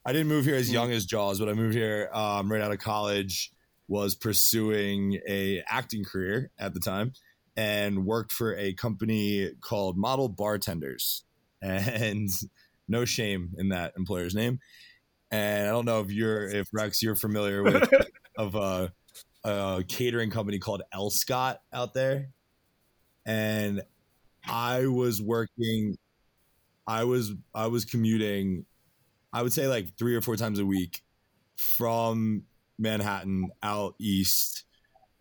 [0.04, 0.74] I didn't move here as Mhm.
[0.74, 3.50] young as Jaws, but I moved here um, right out of college.
[3.88, 7.12] Was pursuing a acting career at the time,
[7.56, 11.24] and worked for a company called Model Bartenders.
[11.60, 12.30] And
[12.86, 14.60] no shame in that employer's name.
[15.30, 17.88] And I don't know if you're if Rex you're familiar with
[18.38, 18.92] of a,
[19.44, 22.30] a catering company called El Scott out there.
[23.26, 23.82] And
[24.46, 25.98] I was working
[26.86, 28.64] I was I was commuting
[29.32, 31.02] I would say like 3 or 4 times a week
[31.56, 32.44] from
[32.78, 34.64] Manhattan out east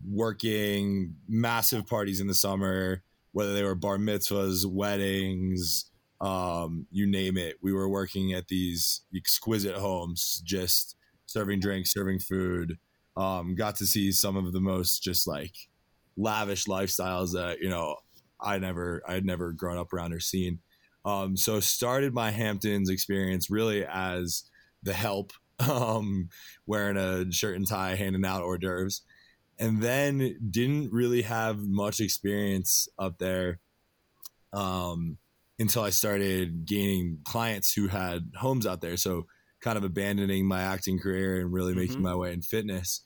[0.08, 3.02] working massive parties in the summer
[3.32, 5.86] whether they were bar mitzvahs, weddings,
[6.20, 7.56] um, you name it.
[7.62, 12.78] We were working at these exquisite homes, just serving drinks, serving food.
[13.16, 15.54] Um, got to see some of the most just like
[16.16, 17.96] lavish lifestyles that you know
[18.40, 20.60] I never I had never grown up around or seen.
[21.04, 24.44] Um, so started my Hamptons experience really as
[24.82, 25.32] the help,
[25.70, 26.28] um,
[26.66, 29.02] wearing a shirt and tie, handing out hors d'oeuvres,
[29.58, 33.60] and then didn't really have much experience up there
[34.52, 35.18] um,
[35.58, 38.96] until I started gaining clients who had homes out there.
[38.96, 39.26] So
[39.60, 42.04] kind of abandoning my acting career and really making Mhm.
[42.04, 43.02] my way in fitness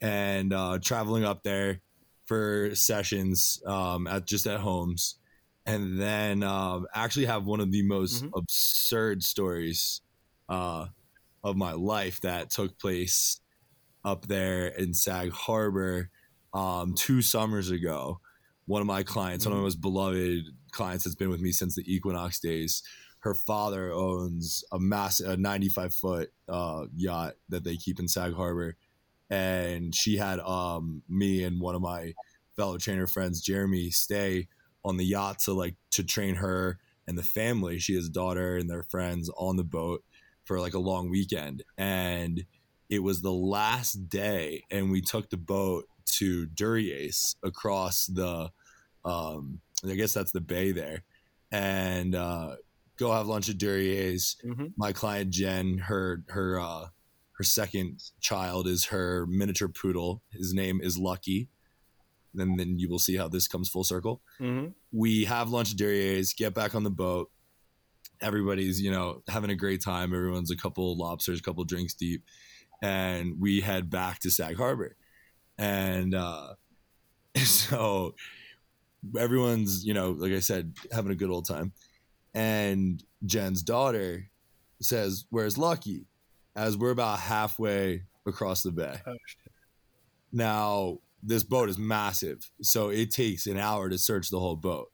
[0.00, 1.80] and uh, traveling up there
[2.26, 5.18] for sessions um, at just at homes.
[5.64, 8.34] And then um, actually have one of the most Mhm.
[8.34, 10.00] absurd stories
[10.48, 10.86] uh,
[11.44, 13.40] of my life that took place
[14.04, 16.10] up there in Sag Harbor
[16.54, 18.20] um, two summers ago.
[18.66, 21.76] One of my clients, one of my most beloved clients, that's been with me since
[21.76, 22.82] the Equinox days.
[23.20, 28.34] Her father owns a massive, a 95 foot uh, yacht that they keep in Sag
[28.34, 28.76] Harbor,
[29.30, 32.14] and she had um, me and one of my
[32.56, 34.48] fellow trainer friends, Jeremy, stay
[34.84, 37.78] on the yacht to like to train her and the family.
[37.78, 40.04] She has a daughter and their friends on the boat
[40.46, 42.46] for like a long weekend, and
[42.88, 48.50] it was the last day, and we took the boat to Duryea's across the,
[49.04, 51.02] um, I guess that's the bay there,
[51.52, 52.56] and uh,
[52.96, 54.36] go have lunch at Duryea's.
[54.44, 54.72] Mhm.
[54.76, 56.86] My client Jen, her her uh,
[57.32, 60.22] her second child is her miniature poodle.
[60.30, 61.48] His name is Lucky.
[62.38, 65.78] And then you will see how this comes full circle hmm we have lunch at
[65.78, 67.30] Duryea's, get back on the boat.
[68.20, 70.14] Everybody's, you know, having a great time.
[70.14, 72.24] Everyone's a couple lobsters, a couple drinks deep.
[72.82, 74.96] And we head back to Sag Harbor.
[75.58, 76.54] And uh,
[77.36, 78.14] so
[79.18, 81.72] everyone's, you know, like I said, having a good old time.
[82.34, 84.28] And Jen's daughter
[84.80, 86.06] says, Where's Lucky?
[86.54, 89.00] As we're about halfway across the bay.
[89.06, 89.14] Oh.
[90.32, 94.90] Now, this boat is massive, so it takes an hour to search the whole boat.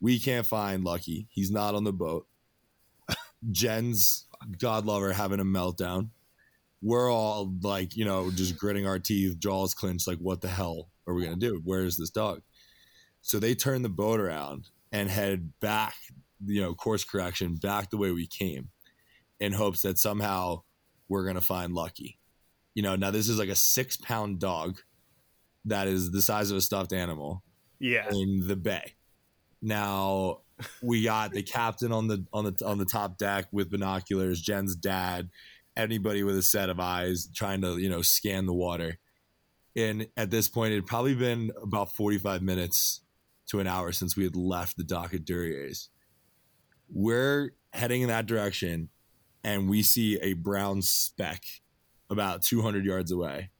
[0.00, 1.28] We can't find Lucky.
[1.30, 2.26] He's not on the boat.
[3.50, 4.26] Jen's
[4.58, 6.08] God lover having a meltdown.
[6.80, 10.88] We're all like, you know, just gritting our teeth, jaws clenched, like, what the hell
[11.06, 11.60] are we gonna do?
[11.64, 12.42] Where is this dog?
[13.20, 15.94] So they turn the boat around and head back,
[16.44, 18.70] you know, course correction, back the way we came,
[19.38, 20.62] in hopes that somehow
[21.08, 22.18] we're gonna find Lucky.
[22.74, 24.78] You know, now this is like a six pound dog
[25.64, 27.44] that is the size of a stuffed animal
[27.78, 28.08] Yeah.
[28.10, 28.94] in the bay.
[29.60, 30.40] Now
[30.82, 34.74] we got the captain on the on the on the top deck with binoculars, Jen's
[34.76, 35.30] dad,
[35.76, 38.98] anybody with a set of eyes trying to, you know, scan the water.
[39.76, 43.00] And at this point it had probably been about 45 minutes
[43.48, 45.88] to an hour since we had left the dock at Duryea's.
[46.90, 48.90] We're heading in that direction
[49.42, 51.42] and we see a brown speck
[52.10, 53.50] about 200 yards away.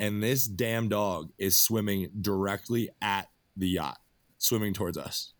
[0.00, 3.98] And this damn dog is swimming directly at the yacht,
[4.38, 5.32] swimming towards us.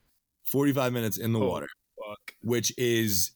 [0.52, 1.48] 45 minutes in the Oh.
[1.48, 1.68] water,
[1.98, 2.34] Fuck.
[2.42, 3.32] which is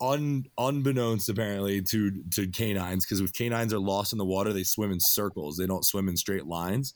[0.00, 4.64] un, unbeknownst apparently to to canines because if canines are lost in the water, they
[4.64, 5.56] swim in circles.
[5.56, 6.94] They don't swim in straight lines.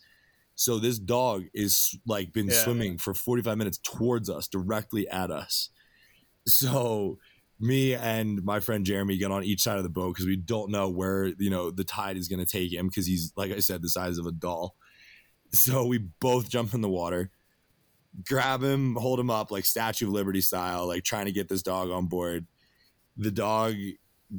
[0.56, 2.64] So this dog is like been Yeah.
[2.64, 5.68] swimming for 45 minutes towards us, directly at us.
[6.46, 7.18] So
[7.60, 10.70] me and my friend Jeremy get on each side of the boat because we don't
[10.70, 13.60] know where you know the tide is going to take him because he's like I
[13.60, 14.74] said the size of a doll.
[15.52, 17.30] So we both jump in the water,
[18.26, 21.62] grab him, hold him up like Statue of Liberty style, like trying to get this
[21.62, 22.46] dog on board.
[23.16, 23.74] The dog,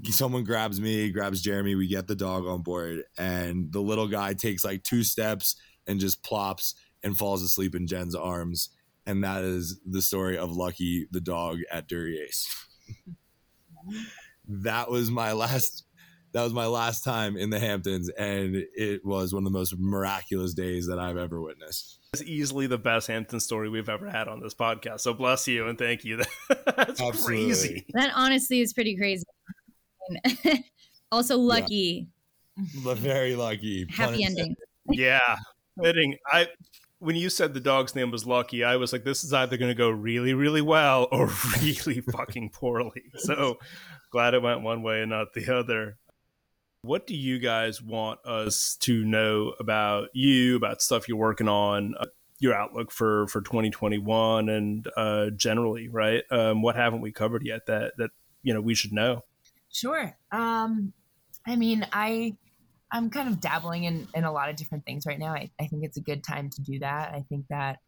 [0.06, 1.76] someone grabs me, grabs Jeremy.
[1.76, 5.56] We get the dog on board, and the little guy takes like two steps
[5.88, 8.70] and just plops and falls asleep in Jen's arms.
[9.06, 12.68] And that is the story of Lucky the dog at Ace.
[14.48, 15.86] that was my last
[16.32, 19.76] that was my last time in the Hamptons, and it was one of the most
[19.78, 21.99] miraculous days that I've ever witnessed.
[22.14, 25.02] It's easily the best Hampton story we've ever had on this podcast.
[25.02, 26.18] So bless you and thank you.
[26.50, 27.46] That's Absolutely.
[27.46, 27.86] crazy.
[27.94, 29.26] That honestly is pretty crazy.
[31.12, 32.08] also lucky.
[32.58, 32.94] Yeah.
[32.96, 33.86] Very lucky.
[33.90, 34.56] Happy ending.
[34.92, 35.36] Yeah.
[35.80, 36.18] Fitting.
[36.26, 36.48] I
[36.98, 39.70] when you said the dog's name was Lucky, I was like, this is either going
[39.70, 41.30] to go really, really well or
[41.62, 43.04] really fucking poorly.
[43.18, 43.60] So
[44.10, 45.98] glad it went one way and not the other.
[46.82, 51.94] What do you guys want us to know about you, about stuff you're working on,
[52.00, 52.06] uh,
[52.40, 56.24] your outlook for for 2021, and uh, generally, right?
[56.32, 58.12] Um, what haven't we covered yet that that
[58.44, 59.24] you know we should know?
[59.72, 60.16] Sure.
[60.32, 60.94] Um,
[61.46, 62.38] I mean, I
[62.92, 65.34] I'm kind of dabbling in in a lot of different things right now.
[65.34, 67.14] I, I think it's a good time to do that.
[67.14, 67.80] I think that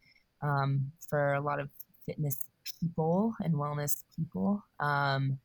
[0.42, 1.70] um, for a lot of
[2.06, 2.38] fitness
[2.80, 5.38] people and wellness people, um,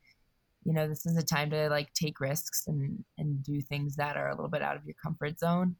[0.67, 4.17] you know this is a time to like take risks and and do things that
[4.17, 5.75] are a little bit out of your comfort zone.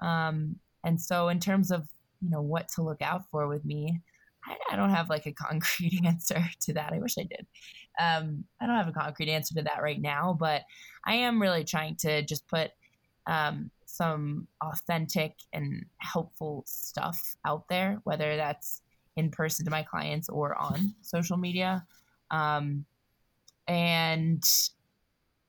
[0.00, 1.86] Um, and so in terms of
[2.20, 4.00] you know what to look out for with me
[4.44, 6.92] I, I don't have like a concrete answer to that.
[6.92, 7.46] I wish i did.
[8.00, 10.62] Um, i don't have a concrete answer to that right now but
[11.04, 12.70] i am really trying to just put
[13.26, 18.82] um, some authentic and helpful stuff out there whether that's
[19.18, 21.84] in person to my clients or on social media.
[22.30, 22.86] Um,
[23.68, 24.42] and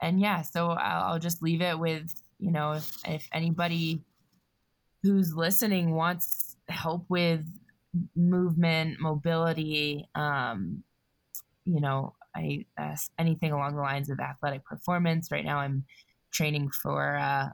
[0.02, 4.04] and yeah so I'll, I'll just leave it with you know if, if anybody
[5.02, 7.46] who's listening wants help with
[8.16, 10.84] movement mobility um
[11.66, 15.84] you know i uh, anything along the lines of athletic performance right now i'm
[16.32, 17.48] training for uh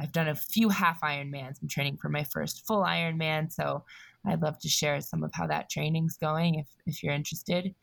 [0.00, 1.62] i've done a few half ironmans.
[1.62, 3.84] I'm training for my first full ironman so
[4.26, 7.74] i'd love to share some of how that training's going if if you're interested.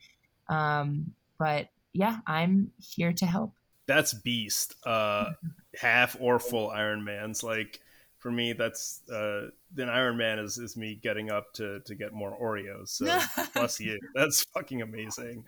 [0.50, 3.54] Um but yeah, I'm here to help.
[3.86, 4.74] That's beast.
[4.84, 5.30] Uh,
[5.74, 7.80] half or full Iron Man's Like
[8.18, 12.36] for me, that's uh, an Ironman is is me getting up to to get more
[12.36, 12.88] Oreos.
[12.88, 13.06] So
[13.54, 13.98] bless you.
[14.14, 15.44] That's fucking amazing.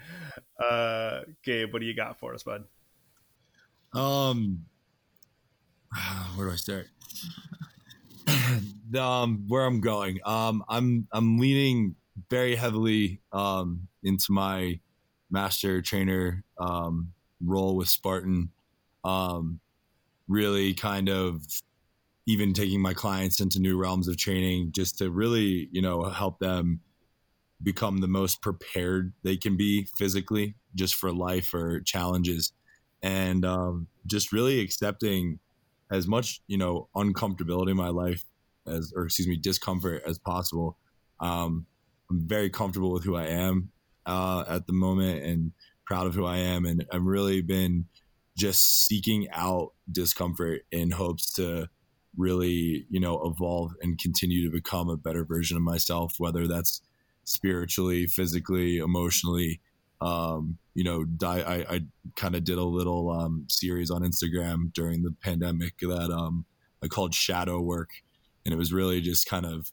[0.59, 2.65] Uh, Gabe, what do you got for us, bud?
[3.93, 4.67] Um,
[6.37, 6.87] where do I start?
[8.99, 10.21] um, where I'm going.
[10.25, 11.97] Um, I'm I'm leaning
[12.29, 14.79] very heavily um into my
[15.31, 17.13] master trainer um,
[17.45, 18.51] role with Spartan,
[19.05, 19.61] um,
[20.29, 21.43] really kind of
[22.27, 26.39] even taking my clients into new realms of training just to really, you know, help
[26.39, 26.81] them
[27.63, 32.53] become the most prepared they can be physically just for life or challenges.
[33.03, 35.39] And um, just really accepting
[35.91, 38.25] as much you know uncomfortability in my life
[38.67, 40.77] as or excuse me discomfort as possible.
[41.21, 41.67] Um,
[42.11, 43.71] i'm very comfortable with who i am
[44.07, 45.53] uh, at the moment and
[45.87, 46.65] proud of who I am.
[46.65, 47.87] And I've really been
[48.37, 51.69] just seeking out discomfort in hopes to
[52.17, 56.81] really, you know, evolve and continue to become a better version of myself, whether that's
[57.25, 59.61] spiritually, physically, emotionally.
[60.01, 61.81] Um, you know, I, I, I
[62.17, 66.47] kind of did a little um, series on Instagram during the pandemic that um,
[66.83, 67.91] I called Shadow Work.
[68.45, 69.71] And it was really just kind of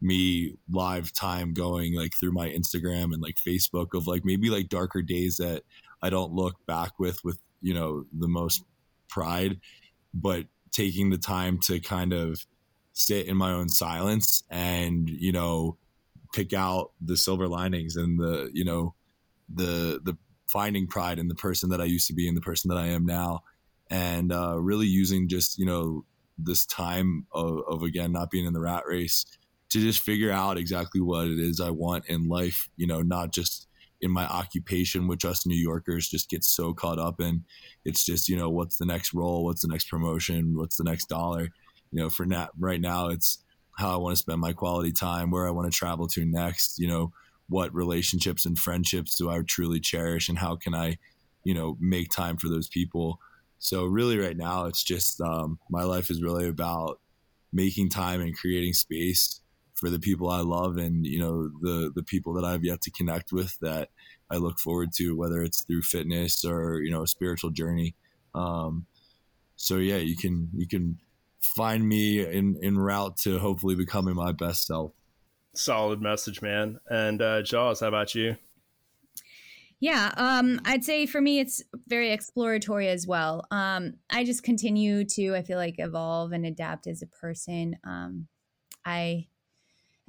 [0.00, 4.68] me live time going like through my Instagram and like Facebook of like maybe like
[4.68, 5.62] darker days that
[6.02, 8.64] I don't look back with with you know the most
[9.08, 9.60] pride,
[10.14, 12.46] but taking the time to kind of
[12.92, 15.76] sit in my own silence and you know
[16.32, 18.94] pick out the silver linings and the you know
[19.52, 20.16] the the
[20.46, 22.86] finding pride in the person that I used to be and the person that I
[22.88, 23.40] am now.
[23.92, 26.04] And uh, really using just you know
[26.38, 29.26] this time of, of again not being in the rat race
[29.70, 33.32] to just figure out exactly what it is I want in life, you know, not
[33.32, 33.68] just
[34.00, 37.44] in my occupation, which us New Yorkers just get so caught up in.
[37.84, 39.44] It's just, you know, what's the next role?
[39.44, 40.56] What's the next promotion?
[40.56, 41.42] What's the next dollar?
[41.92, 43.44] You know, for now, right now, it's
[43.76, 46.78] how I want to spend my quality time, where I want to travel to next,
[46.78, 47.12] you know,
[47.48, 50.98] what relationships and friendships do I truly cherish and how can I,
[51.44, 53.18] you know, make time for those people.
[53.58, 57.00] So really right now, it's just, um, my life is really about
[57.52, 59.40] making time and creating space
[59.80, 62.90] for the people I love and you know the the people that I've yet to
[62.90, 63.88] connect with that
[64.30, 67.96] I look forward to whether it's through fitness or you know a spiritual journey
[68.34, 68.86] um,
[69.56, 70.98] so yeah you can you can
[71.40, 74.92] find me in in route to hopefully becoming my best self
[75.54, 78.36] solid message man and uh, Jaws how about you
[79.82, 83.46] yeah, um, I'd say for me, it's very exploratory as well.
[83.50, 87.76] Um, I just continue to, I feel like, evolve and adapt as a person.
[87.82, 88.28] Um,
[88.84, 89.28] I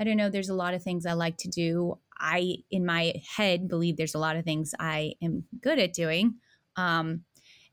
[0.01, 0.31] I don't know.
[0.31, 1.99] There's a lot of things I like to do.
[2.19, 6.37] I, in my head, believe there's a lot of things I am good at doing.
[6.75, 7.21] Um,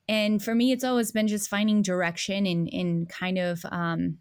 [0.06, 4.18] and for me, it's always been just finding direction and, and kind of um,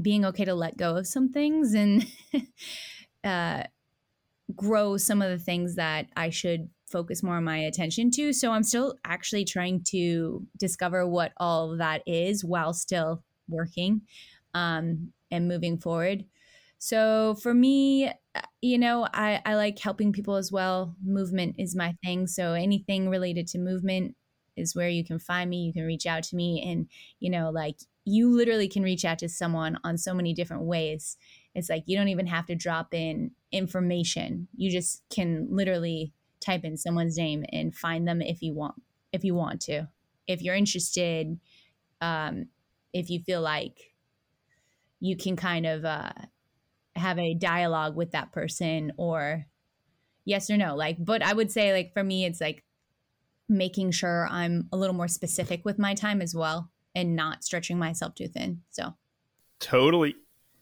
[0.00, 2.06] being okay to let go of some things and
[3.24, 3.64] uh,
[4.54, 8.32] grow some of the things that I should focus more of my attention to.
[8.32, 14.02] So I'm still actually trying to discover what all that is while still working
[14.54, 16.24] um, and moving forward.
[16.78, 20.94] So for me, uh, you know, I, I like helping people as well.
[21.04, 22.26] Movement is my thing.
[22.26, 24.16] So anything related to movement
[24.56, 25.64] is where you can find me.
[25.64, 26.62] You can reach out to me.
[26.62, 26.88] And,
[27.20, 31.16] you know, like you literally can reach out to someone on so many different ways.
[31.54, 34.48] It's like you don't even have to drop in information.
[34.56, 38.80] You just can literally type in someone's name and find them if you want
[39.12, 39.88] if you want to.
[40.26, 41.38] If you're interested,
[42.00, 42.48] um,
[42.92, 43.94] if you feel like
[45.00, 46.12] you can kind of uh,
[46.98, 49.46] have a dialogue with that person or
[50.24, 52.64] yes or no like but i would say like for me it's like
[53.48, 57.78] making sure i'm a little more specific with my time as well and not stretching
[57.78, 58.94] myself too thin so.
[59.60, 60.14] Totally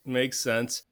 [0.06, 0.84] makes sense.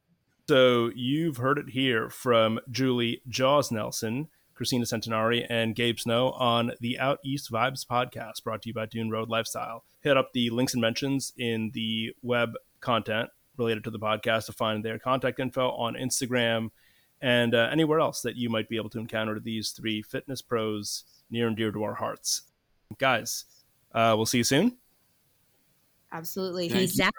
[0.49, 6.73] So you've heard it here from julie jaws nelson kristina centenari and gabe snow on
[6.81, 9.85] the out east vibes podcast brought to you by dune road lifestyle.
[10.01, 14.52] Hit up the links and mentions in the web content related to the podcast to
[14.52, 16.70] find their contact info on Instagram
[17.20, 21.05] and uh, anywhere else that you might be able to encounter these three fitness pros
[21.31, 22.43] near and dear to our hearts.
[22.98, 23.44] Guys,
[23.94, 24.76] uh, we'll see you soon.
[26.12, 26.68] Absolutely.
[26.68, 27.12] Peace out.